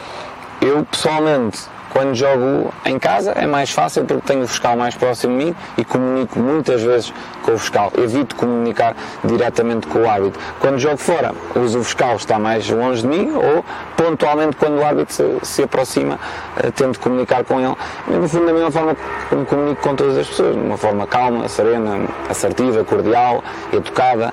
Eu 0.61 0.85
pessoalmente 0.85 1.61
quando 1.91 2.15
jogo 2.15 2.73
em 2.85 2.99
casa 2.99 3.33
é 3.33 3.47
mais 3.47 3.71
fácil 3.71 4.05
porque 4.05 4.27
tenho 4.27 4.45
o 4.45 4.49
fiscal 4.49 4.77
mais 4.77 4.95
próximo 4.95 5.37
de 5.37 5.45
mim 5.45 5.57
e 5.77 5.85
comunico 5.85 6.39
muitas 6.39 6.83
vezes 6.83 7.13
com 7.43 7.53
o 7.53 7.59
fiscal. 7.59 7.93
Evito 7.99 8.37
comunicar 8.37 8.97
diretamente 9.25 9.87
com 9.87 10.01
o 10.01 10.09
árbitro. 10.09 10.41
Quando 10.61 10.79
jogo 10.79 10.97
fora, 10.97 11.35
uso 11.55 11.81
o 11.81 11.85
fiscal, 11.85 12.17
está 12.17 12.39
mais 12.39 12.69
longe 12.71 13.03
de 13.03 13.09
mim 13.09 13.33
ou 13.33 13.65
pontualmente 13.97 14.57
quando 14.57 14.79
o 14.79 14.85
árbitro 14.85 15.15
se, 15.15 15.39
se 15.43 15.63
aproxima, 15.63 16.19
uh, 16.57 16.73
tento 16.73 16.99
comunicar 17.01 17.45
com 17.45 17.61
ele. 17.61 17.75
E, 18.09 18.13
no 18.13 18.29
fundo, 18.29 18.47
da 18.47 18.53
mesma 18.53 18.71
forma 18.71 18.97
como 19.29 19.45
comunico 19.45 19.83
com 19.83 19.97
todas 19.97 20.17
as 20.17 20.29
pessoas, 20.29 20.55
de 20.55 20.61
uma 20.61 20.77
forma 20.77 21.07
calma, 21.07 21.49
serena, 21.49 22.09
assertiva, 22.29 22.85
cordial, 22.85 23.43
educada 23.73 24.33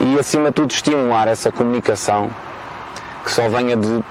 e, 0.00 0.18
acima 0.18 0.48
de 0.48 0.52
tudo, 0.52 0.70
estimular 0.70 1.28
essa 1.28 1.50
comunicação 1.50 2.30
que 3.24 3.30
só 3.30 3.48
venha 3.48 3.76
de 3.76 4.04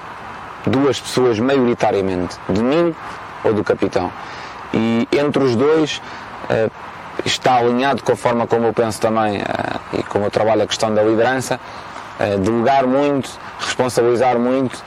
duas 0.66 1.00
pessoas 1.00 1.40
maioritariamente, 1.40 2.38
de 2.50 2.62
mim 2.64 2.96
ou 3.44 3.54
do 3.54 3.64
capitão. 3.64 4.12
E 4.74 5.08
entre 5.12 5.44
os 5.44 5.56
dois 5.56 6.02
uh, 6.50 6.72
está 7.26 7.58
alinhado 7.58 8.04
com 8.04 8.12
a 8.12 8.16
forma 8.16 8.48
como 8.48 8.68
eu 8.68 8.74
penso 8.74 9.00
também 9.00 9.38
uh, 9.38 10.00
e 10.00 10.04
como 10.04 10.26
eu 10.26 10.32
trabalho 10.32 10.64
a 10.64 10.68
questão 10.68 10.94
da 10.94 11.04
liderança, 11.04 11.60
uh, 12.20 12.38
delegar 12.40 12.88
muito, 12.88 13.30
responsabilizar 13.60 14.40
muito, 14.40 14.84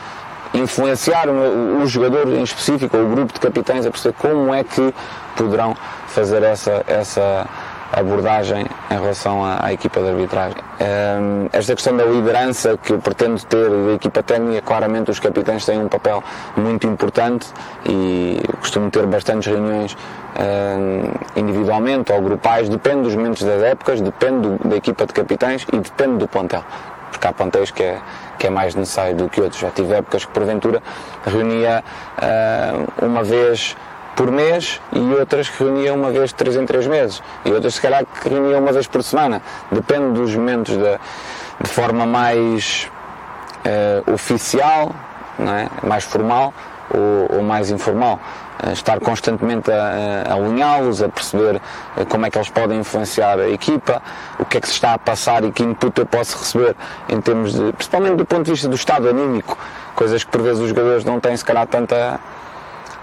influenciar 0.55 1.29
o, 1.29 1.83
o, 1.83 1.87
jogador 1.87 2.29
em 2.29 2.43
específico, 2.43 2.97
ou 2.97 3.05
o 3.05 3.09
grupo 3.11 3.33
de 3.33 3.41
capitães 3.41 3.87
a 3.87 3.91
perceber 3.91 4.15
como 4.19 4.55
é 4.55 4.65
que 4.65 4.95
poderão 5.37 5.77
fazer 6.09 6.43
essa, 6.43 6.83
essa 6.87 7.47
abordagem 7.93 8.67
em 8.91 8.95
relação 8.95 9.45
à, 9.45 9.65
à 9.65 9.73
equipa 9.73 10.01
de 10.01 10.09
arbitragem. 10.09 10.59
Um, 10.81 11.49
esta 11.53 11.75
questão 11.75 11.97
da 11.97 12.05
liderança 12.05 12.77
que 12.77 12.93
eu 12.93 12.99
pretendo 12.99 13.43
ter 13.45 13.69
da 13.69 13.93
equipa 13.95 14.23
técnica, 14.23 14.63
claramente 14.63 15.11
os 15.11 15.21
capitães 15.21 15.65
têm 15.65 15.79
um 15.79 15.89
papel 15.89 16.23
muito 16.57 16.87
importante 16.87 17.47
e 17.89 18.41
costumo 18.61 18.91
ter 18.91 19.07
bastantes 19.07 19.47
reuniões 19.51 19.97
um, 20.39 21.41
individualmente 21.41 22.13
ou 22.13 22.21
grupais, 22.21 22.69
depende 22.69 23.03
dos 23.03 23.15
momentos 23.15 23.43
das 23.43 23.63
épocas, 23.63 24.01
depende 24.01 24.49
do, 24.49 24.69
da 24.69 24.77
equipa 24.77 25.07
de 25.07 25.13
capitães 25.13 25.67
e 25.73 25.79
depende 25.79 26.19
do 26.19 26.29
plantel. 26.29 26.65
Porque 27.11 27.27
há 27.27 27.33
plantéis 27.33 27.71
que 27.71 27.83
é, 27.83 27.99
que 28.39 28.47
é 28.47 28.51
mais 28.51 28.75
necessário 28.75 29.17
do 29.17 29.29
que 29.29 29.41
outros. 29.41 29.61
Já 29.61 29.71
tive 29.71 29.95
épocas 29.95 30.25
que, 30.25 30.33
porventura, 30.33 30.83
reunia 31.25 31.83
uh, 32.19 33.07
uma 33.07 33.23
vez 33.23 33.77
por 34.17 34.31
mês 34.31 34.81
e 34.93 34.99
outras 35.15 35.49
que 35.49 35.63
reuniam 35.63 35.95
uma 35.95 36.11
vez 36.11 36.31
de 36.31 36.37
3 36.37 36.57
em 36.57 36.67
3 36.67 36.87
meses 36.87 37.23
e 37.45 37.53
outras 37.53 37.75
se 37.75 37.81
calhar 37.81 38.05
que 38.05 38.29
reuniam 38.29 38.61
uma 38.61 38.73
vez 38.73 38.87
por 38.87 39.03
semana. 39.03 39.43
Depende 39.71 40.19
dos 40.19 40.35
momentos 40.35 40.75
de, 40.75 40.99
de 41.61 41.69
forma 41.69 42.07
mais 42.07 42.91
uh, 43.67 44.13
oficial, 44.13 44.95
é? 45.39 45.87
mais 45.87 46.05
formal 46.05 46.53
ou, 46.91 47.37
ou 47.37 47.43
mais 47.43 47.71
informal. 47.71 48.19
Uh, 48.65 48.73
estar 48.73 48.99
constantemente 49.01 49.71
a, 49.71 50.25
a 50.31 50.35
alinhá-los, 50.35 51.03
a 51.03 51.11
perceber 51.11 51.57
uh, 51.57 52.07
como 52.07 52.25
é 52.25 52.31
que 52.31 52.39
eles 52.39 52.49
podem 52.49 52.79
influenciar 52.79 53.39
a 53.39 53.51
equipa, 53.51 54.01
o 54.39 54.47
que 54.47 54.57
é 54.57 54.61
que 54.63 54.67
se 54.67 54.73
está 54.73 54.95
a 54.95 54.99
passar 54.99 55.45
e 55.45 55.53
que 55.53 55.63
input 55.63 56.01
eu 56.01 56.07
posso 56.07 56.39
receber 56.39 56.75
em 57.11 57.21
termos 57.21 57.53
de, 57.53 57.71
principalmente 57.75 58.17
do 58.17 58.25
ponto 58.25 58.45
de 58.45 58.53
vista 58.53 58.67
do 58.67 58.77
estado 58.77 59.11
anímico, 59.11 59.59
coisas 59.95 60.25
que 60.25 60.31
por 60.31 60.41
vezes 60.41 60.63
os 60.63 60.71
jogadores 60.71 61.05
não 61.05 61.21
têm 61.21 61.37
se 61.37 61.45
calhar 61.45 61.67
tanta 61.67 62.19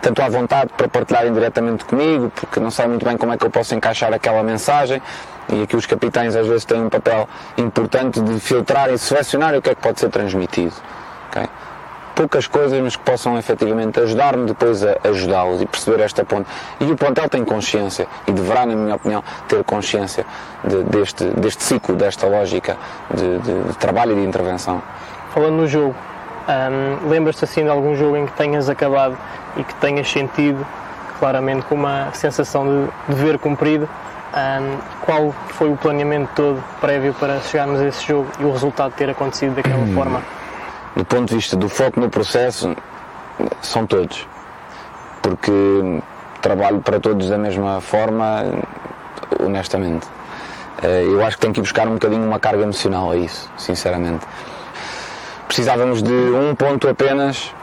tanto 0.04 0.22
à 0.22 0.28
vontade 0.28 0.70
para 0.76 0.88
partilharem 0.88 1.34
diretamente 1.34 1.86
comigo, 1.86 2.30
porque 2.36 2.60
não 2.60 2.70
sei 2.70 2.88
muito 2.88 3.06
bem 3.06 3.16
como 3.16 3.32
é 3.32 3.38
que 3.38 3.46
eu 3.46 3.50
posso 3.50 3.74
encaixar 3.74 4.14
aquela 4.14 4.44
mensagem. 4.44 5.02
E 5.50 5.64
aqui 5.64 5.78
os 5.78 5.86
capitães 5.86 6.36
às 6.36 6.46
vezes 6.46 6.66
têm 6.66 6.84
um 6.84 6.90
papel 6.90 7.28
importante 7.58 8.20
de 8.20 8.40
filtrar 8.40 8.92
e 8.92 8.98
selecionar 8.98 9.56
o 9.56 9.62
que 9.62 9.70
é 9.70 9.76
que 9.76 9.82
pode 9.82 10.00
ser 10.02 10.10
transmitido. 10.10 10.74
Okay? 11.30 11.48
Poucas 12.16 12.48
coisas, 12.48 12.80
mas 12.82 12.96
que 12.98 13.04
possam 13.04 13.38
efetivamente 13.38 14.00
ajudar-me 14.00 14.46
depois 14.46 14.84
a 14.84 14.98
ajudá-los 15.06 15.62
e 15.62 15.66
perceber 15.66 16.02
esta 16.04 16.24
ponte. 16.24 16.50
E 16.80 16.86
o 16.86 16.96
plantel 16.96 17.30
tem 17.30 17.44
consciência, 17.44 18.06
e 18.28 18.32
deverá, 18.32 18.66
na 18.66 18.76
minha 18.76 18.96
opinião, 18.96 19.24
ter 19.48 19.64
consciência 19.64 20.26
de, 20.64 20.84
deste, 20.84 21.24
deste 21.26 21.64
ciclo, 21.64 21.96
desta 21.96 22.28
lógica 22.28 22.78
de, 23.14 23.40
de, 23.40 23.64
de 23.64 23.78
trabalho 23.78 24.12
e 24.12 24.16
de 24.16 24.28
intervenção. 24.28 24.82
Falando 25.34 25.56
no 25.56 25.68
jogo, 25.68 25.96
um, 26.48 27.10
lembras-te 27.10 27.44
assim 27.44 27.64
de 27.64 27.70
algum 27.70 27.96
jogo 27.96 28.18
em 28.18 28.26
que 28.26 28.34
tenhas 28.34 28.70
acabado 28.70 29.18
e 29.58 29.64
que 29.64 29.74
tenhas 29.76 30.10
sentido 30.10 30.66
claramente 31.20 31.66
com 31.66 31.76
uma 31.76 32.12
sensação 32.14 32.66
de 32.66 33.16
dever 33.16 33.38
cumprido 33.40 33.88
Um, 34.34 34.80
qual 35.06 35.32
foi 35.50 35.70
o 35.70 35.78
planeamento 35.78 36.28
todo 36.36 36.64
prévio 36.82 37.14
para 37.14 37.40
chegarmos 37.42 37.80
a 37.80 37.86
esse 37.86 38.04
jogo 38.08 38.28
e 38.40 38.44
o 38.44 38.52
resultado 38.52 38.92
ter 38.94 39.08
acontecido 39.08 39.54
daquela 39.54 39.84
hum. 39.84 39.94
forma? 39.94 40.24
Do 40.96 41.06
ponto 41.06 41.30
de 41.30 41.36
vista 41.36 41.56
do 41.56 41.70
foco 41.70 42.00
no 42.00 42.10
processo, 42.10 42.76
são 43.62 43.86
todos. 43.86 44.28
Porque 45.22 46.02
trabalho 46.42 46.82
para 46.82 47.00
todos 47.00 47.30
da 47.30 47.38
mesma 47.38 47.80
forma, 47.80 48.44
honestamente. 49.40 50.08
Eh, 50.82 51.04
eu 51.06 51.24
acho 51.24 51.38
que 51.38 51.42
tenho 51.42 51.54
que 51.54 51.60
ir 51.60 51.64
buscar 51.64 51.88
um 51.88 51.94
bocadinho 51.94 52.26
uma 52.26 52.40
carga 52.40 52.64
emocional 52.64 53.12
a 53.12 53.16
isso, 53.16 53.52
sinceramente. 53.56 54.26
Precisávamos 55.54 56.02
de 56.02 56.12
um 56.12 56.56
ponto 56.56 56.90
apenas 56.90 57.54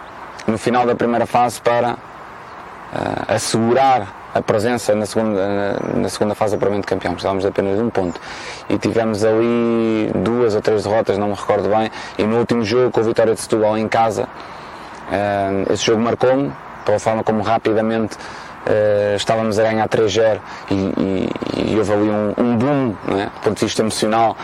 no 0.46 0.56
final 0.56 0.86
da 0.86 0.94
primeira 0.94 1.26
fase 1.26 1.60
para 1.60 1.94
uh, 1.94 3.34
assegurar 3.34 4.30
a 4.32 4.40
presença 4.40 4.94
na 4.94 5.06
segunda, 5.06 5.76
na 5.96 6.08
segunda 6.08 6.36
fase 6.36 6.52
do 6.52 6.58
apuramento 6.58 6.82
de 6.82 6.86
campeão. 6.86 7.14
Precisávamos 7.14 7.44
apenas 7.44 7.76
de 7.76 7.82
um 7.82 7.90
ponto. 7.90 8.20
E 8.68 8.78
tivemos 8.78 9.24
ali 9.24 10.08
duas 10.14 10.54
ou 10.54 10.60
três 10.60 10.84
derrotas, 10.84 11.18
não 11.18 11.30
me 11.30 11.34
recordo 11.34 11.68
bem. 11.68 11.90
E 12.16 12.22
no 12.22 12.38
último 12.38 12.62
jogo, 12.62 12.92
com 12.92 13.00
a 13.00 13.02
vitória 13.02 13.34
de 13.34 13.40
Setúbal 13.40 13.76
em 13.76 13.88
casa, 13.88 14.22
uh, 14.22 15.72
esse 15.72 15.84
jogo 15.84 16.00
marcou-me, 16.00 16.52
pela 16.84 17.00
forma 17.00 17.24
como 17.24 17.42
rapidamente 17.42 18.16
Uh, 18.60 19.16
estávamos 19.16 19.58
a 19.58 19.62
ganhar 19.62 19.88
3-0 19.88 20.38
e, 20.70 20.74
e, 20.74 21.72
e, 21.72 21.78
houve 21.78 21.92
ali 21.94 22.10
um, 22.10 22.34
um 22.36 22.56
boom, 22.58 22.94
é? 23.08 23.24
do 23.24 23.40
ponto 23.42 23.54
de 23.58 23.64
vista 23.64 23.80
emocional, 23.80 24.36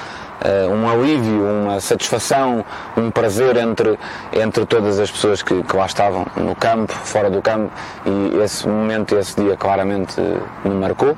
uh, 0.45 0.71
um 0.71 0.89
alívio, 0.89 1.45
uma 1.45 1.81
satisfação, 1.81 2.65
um 2.97 3.11
prazer 3.11 3.57
entre, 3.57 3.99
entre 4.33 4.67
todas 4.67 4.99
as 4.99 5.11
pessoas 5.11 5.43
que, 5.43 5.63
que, 5.63 5.77
lá 5.77 5.87
estavam, 5.87 6.27
no 6.37 6.55
campo, 6.55 6.93
fora 6.93 7.31
do 7.31 7.41
campo, 7.43 7.71
e 8.05 8.39
esse 8.43 8.69
momento, 8.69 9.17
esse 9.17 9.41
dia 9.41 9.57
claramente 9.57 10.21
me 10.65 10.75
marcou. 10.75 11.17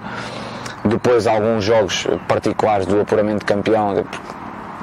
Depois 0.84 1.26
alguns 1.26 1.64
jogos 1.64 2.06
particulares 2.26 2.86
do 2.86 3.00
apuramento 3.00 3.40
de 3.40 3.44
campeão 3.44 4.04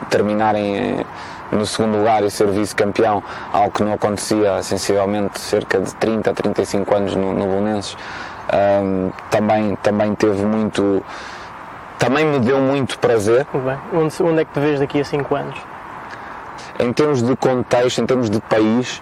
terminarem 0.10 1.06
no 1.52 1.66
segundo 1.66 1.98
lugar 1.98 2.24
e 2.24 2.30
ser 2.30 2.48
vice-campeão, 2.48 3.24
algo 3.52 3.72
que 3.72 3.84
não 3.84 3.94
acontecia 3.94 4.62
sensivelmente 4.62 5.40
cerca 5.40 5.80
de 5.80 5.94
30 5.96 6.32
a 6.32 6.34
35 6.34 6.96
anos 6.96 7.16
no, 7.16 7.34
no 7.34 7.46
Belenenses, 7.46 7.98
um, 8.84 9.12
também, 9.30 9.76
também 9.78 10.14
teve 10.16 10.46
muito. 10.46 11.04
Também 12.00 12.26
me 12.26 12.40
deu 12.40 12.60
muito 12.60 13.00
prazer. 13.00 13.46
Bem. 13.54 13.78
Onde, 13.94 14.24
onde 14.24 14.42
é 14.42 14.46
que 14.46 14.54
te 14.54 14.60
vês 14.60 14.80
daqui 14.80 15.00
a 15.00 15.06
5 15.06 15.36
anos? 15.36 15.58
Em 16.80 16.92
termos 16.92 17.24
de 17.24 17.36
contexto, 17.36 18.02
em 18.02 18.06
termos 18.06 18.30
de 18.30 18.40
país, 18.42 19.02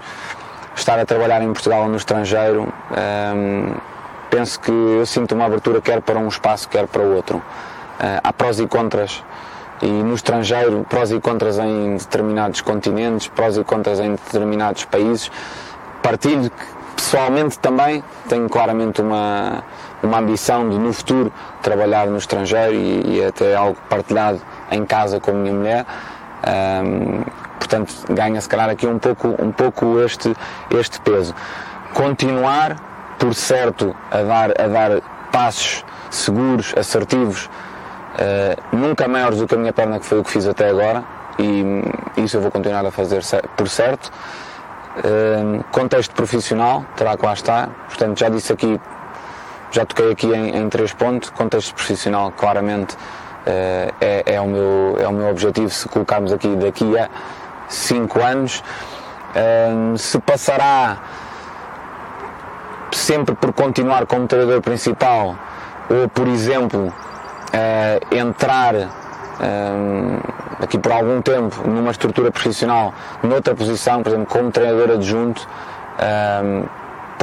estar 0.75 0.99
a 0.99 1.05
trabalhar 1.05 1.41
em 1.41 1.51
Portugal 1.51 1.83
ou 1.83 1.89
no 1.89 1.97
estrangeiro, 1.97 2.71
um, 2.91 3.75
penso 4.29 4.59
que 4.59 4.71
eu 4.71 5.05
sinto 5.05 5.33
uma 5.33 5.45
abertura 5.45 5.81
quer 5.81 6.01
para 6.01 6.19
um 6.19 6.27
espaço, 6.27 6.69
quer 6.69 6.87
para 6.87 7.01
o 7.01 7.15
outro. 7.15 7.37
Uh, 7.37 8.19
há 8.23 8.33
prós 8.33 8.59
e 8.59 8.67
contras 8.67 9.23
e 9.81 9.87
no 9.87 10.15
estrangeiro 10.15 10.85
prós 10.89 11.11
e 11.11 11.19
contras 11.19 11.59
em 11.59 11.97
determinados 11.97 12.61
continentes, 12.61 13.27
prós 13.27 13.57
e 13.57 13.63
contras 13.63 13.99
em 13.99 14.11
determinados 14.11 14.85
países. 14.85 15.31
Partilho 16.01 16.49
que 16.49 16.65
pessoalmente 16.95 17.59
também 17.59 18.03
tenho 18.29 18.47
claramente 18.49 19.01
uma, 19.01 19.63
uma 20.03 20.19
ambição 20.19 20.69
de 20.69 20.77
no 20.77 20.93
futuro 20.93 21.31
trabalhar 21.61 22.07
no 22.07 22.17
estrangeiro 22.17 22.75
e, 22.75 23.17
e 23.17 23.25
até 23.25 23.55
algo 23.55 23.77
partilhado 23.89 24.41
em 24.69 24.85
casa 24.85 25.19
com 25.19 25.31
a 25.31 25.33
minha 25.33 25.53
mulher. 25.53 25.85
Um, 26.45 27.23
portanto, 27.57 27.93
ganha 28.09 28.39
se 28.41 28.49
calhar 28.49 28.69
aqui 28.69 28.85
um 28.85 28.99
pouco, 28.99 29.35
um 29.41 29.51
pouco 29.51 29.99
este, 30.01 30.35
este 30.71 30.99
peso. 31.01 31.33
Continuar, 31.93 32.77
por 33.17 33.33
certo, 33.33 33.95
a 34.11 34.21
dar, 34.21 34.61
a 34.61 34.67
dar 34.67 35.01
passos 35.31 35.83
seguros, 36.11 36.73
assertivos 36.77 37.49
Uh, 38.13 38.75
nunca 38.75 39.07
maiores 39.07 39.39
do 39.39 39.47
que 39.47 39.55
a 39.55 39.57
minha 39.57 39.73
perna, 39.73 39.99
que 39.99 40.05
foi 40.05 40.19
o 40.19 40.23
que 40.23 40.29
fiz 40.29 40.45
até 40.47 40.69
agora, 40.69 41.03
e 41.39 41.81
isso 42.17 42.37
eu 42.37 42.41
vou 42.41 42.51
continuar 42.51 42.85
a 42.85 42.91
fazer 42.91 43.23
por 43.57 43.67
certo. 43.67 44.11
Contexto 45.71 46.13
profissional, 46.13 46.85
terá 46.95 47.17
que 47.17 47.25
lá 47.25 47.33
estar, 47.33 47.69
portanto, 47.87 48.19
já 48.19 48.29
disse 48.29 48.53
aqui, 48.53 48.79
já 49.73 49.85
toquei 49.85 50.11
aqui 50.11 50.27
em, 50.27 50.55
em 50.55 50.69
três 50.69 50.93
pontos. 50.93 51.29
Contexto 51.31 51.73
profissional, 51.73 52.31
claramente, 52.31 52.95
uh, 52.95 53.93
é, 53.99 54.23
é, 54.25 54.41
o 54.41 54.47
meu, 54.47 54.97
é 54.99 55.07
o 55.07 55.11
meu 55.11 55.29
objetivo. 55.29 55.69
Se 55.69 55.89
colocarmos 55.89 56.31
aqui 56.31 56.55
daqui 56.55 56.97
a 56.97 57.09
cinco 57.67 58.21
anos, 58.21 58.63
se 59.97 60.19
passará 60.19 60.99
sempre 62.91 63.35
por 63.35 63.51
continuar 63.53 64.05
como 64.05 64.27
treinador 64.27 64.61
principal, 64.61 65.35
ou 65.89 66.07
por 66.09 66.27
exemplo, 66.27 66.87
uh, 66.87 68.15
entrar 68.15 68.75
um, 68.75 68.79
eh, 69.41 70.63
aqui 70.63 70.77
por 70.77 70.91
algum 70.91 71.21
tempo 71.21 71.67
numa 71.67 71.91
estrutura 71.91 72.31
profissional, 72.31 72.93
noutra 73.21 73.55
posição, 73.55 74.03
por 74.03 74.09
exemplo, 74.09 74.27
como 74.27 74.51
treinador 74.51 74.91
adjunto, 74.91 75.41
um, 75.41 76.63
eh, 76.63 76.63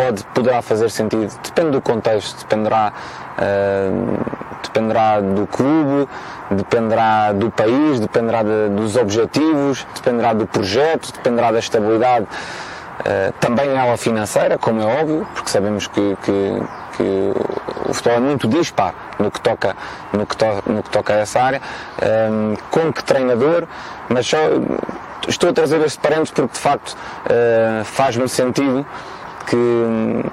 pode, 0.01 0.25
poderá 0.35 0.63
fazer 0.63 0.91
sentido. 0.91 1.31
Depende 1.43 1.73
do 1.73 1.81
contexto, 1.83 2.39
dependerá, 2.41 2.93
uh, 3.37 4.19
dependerá 4.63 5.21
do 5.21 5.47
clube, 5.47 6.09
dependerá 6.51 7.33
do 7.33 7.51
país, 7.51 8.01
dependerá 8.01 8.43
de, 8.43 8.71
dos 8.71 8.97
objetivos, 8.97 9.87
dependerá 9.95 10.33
do 10.33 10.47
projeto, 10.47 11.13
dependerá 11.13 11.53
da 11.53 11.59
estabilidade. 11.59 12.25
Uh, 12.25 13.33
também 13.41 13.71
ela 13.77 13.97
financeira, 13.97 14.59
como 14.59 14.81
é 14.81 15.01
óbvio, 15.01 15.27
porque 15.35 15.51
sabemos 15.51 15.87
que, 15.87 16.17
que, 16.23 16.63
que 16.97 17.33
o 17.89 17.93
futebol 17.93 18.19
é 18.19 18.21
muito 18.21 18.49
dispar 18.49 18.95
no 19.19 19.31
que 19.31 19.41
toca, 19.41 19.77
no 20.13 20.27
que, 20.27 20.37
to, 20.37 20.47
no 20.67 20.83
que 20.83 20.91
toca 20.91 21.13
a 21.13 21.17
essa 21.17 21.41
área. 21.41 21.61
Um, 22.31 22.57
com 22.71 22.93
que 22.93 23.05
treinador, 23.05 23.67
mas 24.09 24.27
só 24.27 24.39
estou 25.29 25.51
a 25.51 25.53
trazer 25.53 25.81
este 25.83 25.99
parênteses 25.99 26.31
porque 26.31 26.55
de 26.55 26.61
facto 26.61 26.93
uh, 26.93 27.85
faz-me 27.85 28.29
sentido 28.29 28.87
que, 29.47 30.31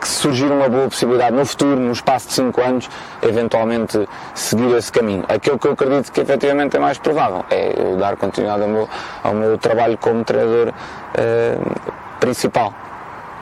que 0.00 0.08
surgir 0.08 0.50
uma 0.50 0.68
boa 0.68 0.88
possibilidade 0.88 1.34
no 1.34 1.44
futuro, 1.44 1.80
no 1.80 1.92
espaço 1.92 2.28
de 2.28 2.34
5 2.34 2.60
anos, 2.60 2.90
eventualmente 3.22 4.08
seguir 4.34 4.74
esse 4.76 4.90
caminho. 4.92 5.24
Aquilo 5.28 5.58
que 5.58 5.66
eu 5.66 5.72
acredito 5.72 6.12
que 6.12 6.20
efetivamente 6.20 6.76
é 6.76 6.80
mais 6.80 6.98
provável 6.98 7.44
é 7.50 7.74
eu 7.76 7.96
dar 7.96 8.16
continuidade 8.16 8.62
ao 8.62 8.68
meu, 8.68 8.88
ao 9.22 9.34
meu 9.34 9.58
trabalho 9.58 9.96
como 9.98 10.24
treinador 10.24 10.68
uh, 10.68 11.90
principal. 12.20 12.72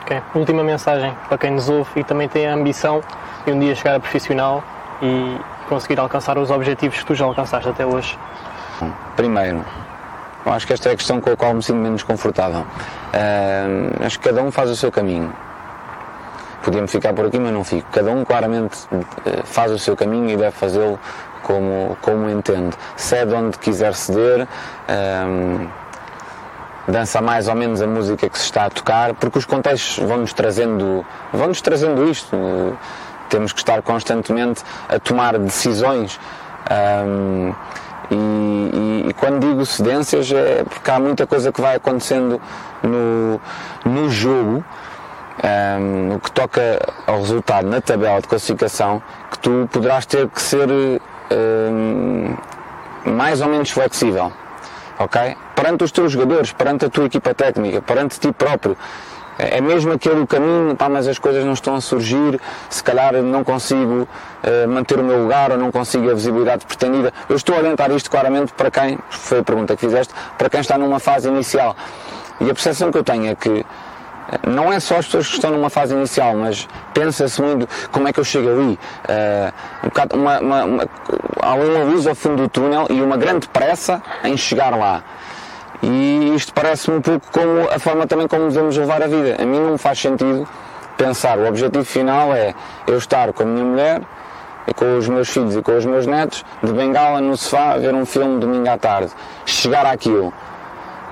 Okay. 0.03 0.21
Última 0.35 0.63
mensagem 0.63 1.15
para 1.27 1.37
quem 1.37 1.51
nos 1.51 1.67
ouve 1.67 1.89
e 1.95 2.03
também 2.03 2.29
tem 2.29 2.47
a 2.47 2.53
ambição 2.53 3.01
de 3.43 3.51
um 3.51 3.59
dia 3.59 3.73
chegar 3.73 3.95
a 3.95 3.99
profissional 3.99 4.63
e 5.01 5.37
conseguir 5.67 5.99
alcançar 5.99 6.37
os 6.37 6.51
objetivos 6.51 6.99
que 6.99 7.05
tu 7.05 7.15
já 7.15 7.25
alcançaste 7.25 7.67
até 7.67 7.85
hoje? 7.85 8.17
Primeiro, 9.15 9.65
eu 10.45 10.53
acho 10.53 10.67
que 10.67 10.73
esta 10.73 10.89
é 10.89 10.93
a 10.93 10.95
questão 10.95 11.19
com 11.19 11.31
a 11.31 11.35
qual 11.35 11.53
me 11.53 11.63
sinto 11.63 11.77
menos 11.77 12.03
confortável. 12.03 12.65
Uh, 13.13 14.05
acho 14.05 14.19
que 14.19 14.29
cada 14.29 14.41
um 14.41 14.51
faz 14.51 14.69
o 14.69 14.75
seu 14.75 14.91
caminho. 14.91 15.33
Podíamos 16.63 16.91
ficar 16.91 17.13
por 17.13 17.27
aqui, 17.27 17.39
mas 17.39 17.53
não 17.53 17.63
fico. 17.63 17.87
Cada 17.91 18.11
um 18.11 18.25
claramente 18.25 18.75
eh, 19.25 19.43
faz 19.43 19.71
o 19.71 19.77
seu 19.77 19.95
caminho 19.95 20.31
e 20.31 20.35
deve 20.35 20.49
fazê-lo 20.49 20.99
como, 21.43 21.95
como 22.01 22.27
entende. 22.27 22.75
Cede 22.95 23.35
onde 23.35 23.59
quiser 23.59 23.93
ceder. 23.93 24.47
Uh, 24.89 25.69
dança 26.87 27.21
mais 27.21 27.47
ou 27.47 27.53
menos 27.53 27.83
a 27.83 27.87
música 27.87 28.27
que 28.27 28.37
se 28.37 28.45
está 28.45 28.65
a 28.65 28.69
tocar, 28.71 29.13
porque 29.13 29.37
os 29.37 29.45
contextos 29.45 30.03
vão-nos 30.03 30.33
trazendo, 30.33 31.05
vão-nos 31.31 31.61
trazendo 31.61 32.03
isto. 32.09 32.35
Temos 33.29 33.53
que 33.53 33.59
estar 33.59 33.83
constantemente 33.83 34.63
a 34.89 34.99
tomar 34.99 35.37
decisões. 35.37 36.19
Um, 36.71 37.53
e, 38.11 38.15
e, 38.15 39.09
e, 39.09 39.13
quando 39.13 39.39
digo 39.39 39.65
cedências 39.65 40.31
é 40.31 40.63
porque 40.63 40.89
há 40.89 40.99
muita 40.99 41.25
coisa 41.25 41.51
que 41.51 41.61
vai 41.61 41.75
acontecendo 41.75 42.41
no, 42.83 43.41
no 43.85 44.09
jogo, 44.09 44.63
um, 45.79 46.13
no 46.13 46.19
que 46.19 46.31
toca 46.31 46.79
ao 47.07 47.19
resultado 47.19 47.67
na 47.67 47.81
tabela 47.81 48.21
de 48.21 48.27
classificação, 48.27 49.01
que 49.31 49.39
tu 49.39 49.69
poderás 49.71 50.05
ter 50.05 50.27
que 50.29 50.41
ser 50.41 50.67
um, 50.69 52.35
mais 53.05 53.41
ou 53.41 53.49
menos 53.49 53.69
flexível 53.69 54.31
ok? 54.99 55.35
Perante 55.55 55.83
os 55.83 55.91
teus 55.91 56.11
jogadores, 56.11 56.51
perante 56.51 56.85
a 56.85 56.89
tua 56.89 57.05
equipa 57.05 57.33
técnica, 57.33 57.81
perante 57.81 58.19
ti 58.19 58.31
próprio. 58.31 58.77
É, 59.37 59.57
é 59.57 59.61
mesmo 59.61 59.91
aquele 59.91 60.25
caminho, 60.25 60.75
pá, 60.75 60.89
mas 60.89 61.07
as 61.07 61.19
coisas 61.19 61.43
não 61.43 61.53
estão 61.53 61.75
a 61.75 61.81
surgir, 61.81 62.39
se 62.69 62.83
calhar 62.83 63.13
não 63.21 63.43
consigo 63.43 64.07
uh, 64.07 64.67
manter 64.67 64.99
o 64.99 65.03
meu 65.03 65.23
lugar 65.23 65.51
ou 65.51 65.57
não 65.57 65.71
consigo 65.71 66.09
a 66.09 66.13
visibilidade 66.13 66.65
pretendida. 66.65 67.13
Eu 67.29 67.35
estou 67.35 67.55
a 67.55 67.59
orientar 67.59 67.91
isto 67.91 68.09
claramente 68.09 68.53
para 68.53 68.71
quem, 68.71 68.97
foi 69.09 69.39
a 69.39 69.43
pergunta 69.43 69.75
que 69.75 69.85
fizeste, 69.85 70.13
para 70.37 70.49
quem 70.49 70.59
está 70.59 70.77
numa 70.77 70.99
fase 70.99 71.27
inicial. 71.27 71.75
E 72.39 72.49
a 72.49 72.53
percepção 72.53 72.91
que 72.91 72.97
eu 72.97 73.03
tenho 73.03 73.27
é 73.27 73.35
que 73.35 73.65
não 74.47 74.71
é 74.71 74.79
só 74.79 74.97
as 74.97 75.05
pessoas 75.05 75.27
que 75.27 75.35
estão 75.35 75.51
numa 75.51 75.69
fase 75.69 75.93
inicial, 75.93 76.35
mas 76.35 76.67
pensa-se 76.93 77.41
muito 77.41 77.67
como 77.91 78.07
é 78.07 78.13
que 78.13 78.19
eu 78.19 78.23
chego 78.23 78.49
ali. 78.49 78.79
Uh, 79.07 79.53
um 79.83 79.89
bocado, 79.89 80.15
uma, 80.15 80.39
uma, 80.39 80.63
uma, 80.63 80.89
há 81.41 81.53
uma 81.53 81.83
luz 81.83 82.07
ao 82.07 82.15
fundo 82.15 82.43
do 82.43 82.49
túnel 82.49 82.87
e 82.89 83.01
uma 83.01 83.17
grande 83.17 83.47
pressa 83.47 84.01
em 84.23 84.35
chegar 84.35 84.75
lá. 84.75 85.03
E 85.81 86.33
isto 86.35 86.53
parece-me 86.53 86.97
um 86.97 87.01
pouco 87.01 87.27
como 87.31 87.69
a 87.69 87.79
forma 87.79 88.07
também 88.07 88.27
como 88.27 88.47
devemos 88.47 88.77
levar 88.77 89.01
a 89.03 89.07
vida. 89.07 89.37
A 89.39 89.45
mim 89.45 89.59
não 89.59 89.77
faz 89.77 89.99
sentido 89.99 90.47
pensar, 90.97 91.37
o 91.37 91.47
objetivo 91.47 91.83
final 91.83 92.33
é 92.33 92.53
eu 92.87 92.97
estar 92.97 93.33
com 93.33 93.43
a 93.43 93.45
minha 93.45 93.65
mulher, 93.65 94.01
e 94.67 94.73
com 94.73 94.97
os 94.97 95.07
meus 95.07 95.29
filhos 95.29 95.55
e 95.55 95.61
com 95.61 95.77
os 95.77 95.85
meus 95.85 96.05
netos, 96.05 96.43
de 96.63 96.71
bengala 96.73 97.21
no 97.21 97.37
sofá, 97.37 97.73
a 97.73 97.77
ver 97.77 97.93
um 97.93 98.05
filme 98.05 98.39
domingo 98.39 98.69
à 98.69 98.77
tarde. 98.77 99.11
Chegar 99.45 99.85
àquilo. 99.85 100.33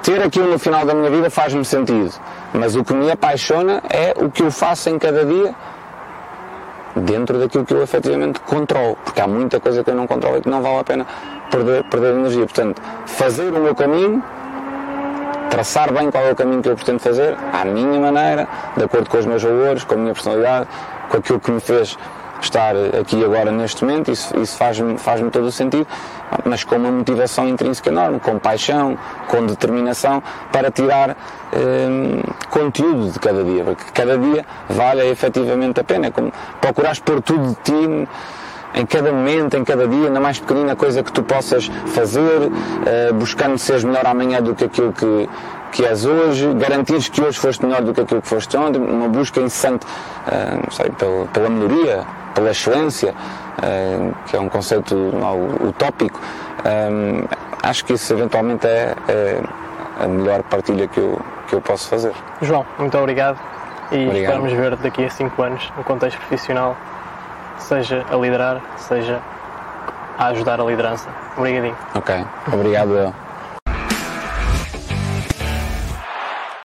Ter 0.02 0.22
aquilo 0.22 0.50
no 0.50 0.60
final 0.60 0.86
da 0.86 0.94
minha 0.94 1.10
vida 1.10 1.30
faz-me 1.30 1.64
sentido. 1.64 2.12
Mas 2.54 2.76
o 2.76 2.84
que 2.84 2.94
me 2.94 3.10
apaixona 3.12 3.82
é 3.90 4.14
o 4.18 4.30
que 4.30 4.44
eu 4.44 4.52
faço 4.52 4.90
em 4.90 5.00
cada 5.00 5.24
dia 5.24 5.56
dentro 6.96 7.40
daquilo 7.40 7.66
que 7.66 7.74
eu 7.74 7.82
efetivamente 7.82 8.40
controlo. 8.42 8.98
Porque 9.04 9.22
há 9.22 9.28
muita 9.28 9.60
coisa 9.60 9.84
que 9.84 9.90
eu 9.90 9.96
não 9.96 10.08
controlo 10.08 10.38
e 10.38 10.42
que 10.42 10.50
não 10.50 10.62
vale 10.62 10.80
a 10.80 10.84
pena 10.84 11.08
perder, 11.50 11.84
perder 11.86 12.16
energia. 12.16 12.46
Portanto, 12.46 12.82
fazer 13.06 13.50
o 13.54 13.60
meu 13.60 13.76
caminho 13.76 14.22
traçar 15.54 15.94
bem 15.94 16.10
qual 16.10 16.24
é 16.26 16.32
o 16.32 16.36
caminho 16.36 16.64
que 16.64 16.70
eu 16.70 16.76
pretendo 16.76 16.98
fazer, 16.98 17.38
à 17.54 17.64
minha 17.64 18.00
maneira, 18.00 18.48
de 18.76 18.86
acordo 18.86 19.08
com 19.08 19.20
os 19.20 19.26
meus 19.28 19.44
valores, 19.44 19.84
com 19.84 19.94
a 19.94 19.98
minha 19.98 20.12
personalidade, 20.12 20.68
com 21.10 21.18
aquilo 21.18 21.40
que 21.40 21.52
me 21.52 21.60
fez 21.60 21.96
estar 22.42 22.74
aqui 23.00 23.24
agora 23.24 23.52
neste 23.52 23.86
momento, 23.86 24.10
isso, 24.10 24.36
isso 24.40 24.58
faz-me 24.58 24.98
faz 24.98 25.22
todo 25.32 25.46
o 25.46 25.52
sentido, 25.52 25.86
mas 26.44 26.64
com 26.64 26.76
uma 26.76 26.90
motivação 26.90 27.48
intrínseca 27.48 27.92
enorme, 27.92 28.20
com 28.20 28.40
paixão, 28.40 28.98
com 29.28 29.46
determinação, 29.46 30.24
para 30.52 30.72
tirar 30.72 31.16
hum, 31.54 32.24
conteúdo 32.50 33.12
de 33.12 33.20
cada 33.20 33.44
dia, 33.44 33.64
porque 33.64 33.84
cada 33.94 34.18
dia 34.18 34.44
vale 34.68 35.08
efetivamente 35.08 35.80
a 35.80 35.84
pena, 35.84 36.08
é 36.08 36.12
como 36.12 36.34
procurares 36.60 36.98
pôr 36.98 37.22
tudo 37.22 37.50
de 37.50 37.56
ti 37.62 38.08
em 38.74 38.86
cada 38.86 39.12
momento, 39.12 39.56
em 39.56 39.64
cada 39.64 39.88
dia, 39.88 40.10
na 40.10 40.20
mais 40.20 40.40
pequenina 40.40 40.76
coisa 40.76 41.04
que 41.04 41.12
tu 41.12 41.24
possas 41.24 41.68
fazer, 41.88 42.22
uh, 42.22 43.14
buscando 43.14 43.58
seres 43.58 43.84
melhor 43.84 44.06
amanhã 44.06 44.42
do 44.42 44.56
que 44.56 44.66
aquilo 44.66 44.92
que, 44.92 45.30
que 45.72 45.86
és 45.86 46.06
hoje, 46.06 46.54
garantires 46.56 47.08
que 47.08 47.22
hoje 47.22 47.38
foste 47.38 47.66
melhor 47.66 47.82
do 47.82 47.94
que 47.94 48.02
aquilo 48.02 48.22
que 48.22 48.28
foste 48.28 48.56
ontem, 48.58 48.80
uma 48.80 49.08
busca 49.08 49.40
incessante, 49.40 49.86
uh, 49.86 50.72
sei, 50.72 50.90
pela, 50.92 51.26
pela 51.28 51.50
melhoria, 51.50 52.04
pela 52.34 52.52
excelência, 52.52 53.14
uh, 53.14 54.14
que 54.28 54.36
é 54.36 54.40
um 54.40 54.50
conceito 54.50 55.14
algo 55.22 55.68
utópico. 55.68 56.20
Acho 57.64 57.86
que 57.86 57.94
isso 57.94 58.12
eventualmente 58.12 58.68
é, 58.68 58.94
é, 59.08 59.42
a 60.04 60.06
melhor 60.06 60.44
partilha 60.44 60.86
que 60.86 61.00
eu, 61.00 61.18
que 61.48 61.56
eu 61.56 61.62
posso 61.62 61.88
fazer. 61.88 62.12
João, 62.42 62.66
muito 62.78 62.98
obrigado 62.98 63.40
e 63.90 64.06
obrigado. 64.06 64.46
esperamos 64.46 64.52
ver 64.52 64.76
daqui 64.76 65.06
a 65.06 65.10
5 65.10 65.42
anos 65.42 65.72
no 65.78 65.84
contexto 65.86 66.18
profissional 66.18 66.76
seja 67.64 68.06
a 68.12 68.16
liderar, 68.16 68.62
seja 68.78 69.20
a 70.18 70.28
ajudar 70.28 70.60
a 70.60 70.64
liderança. 70.64 71.10
Obrigadinho. 71.38 71.76
Ok, 71.96 72.26
obrigado 72.52 72.98
eu. 72.98 73.14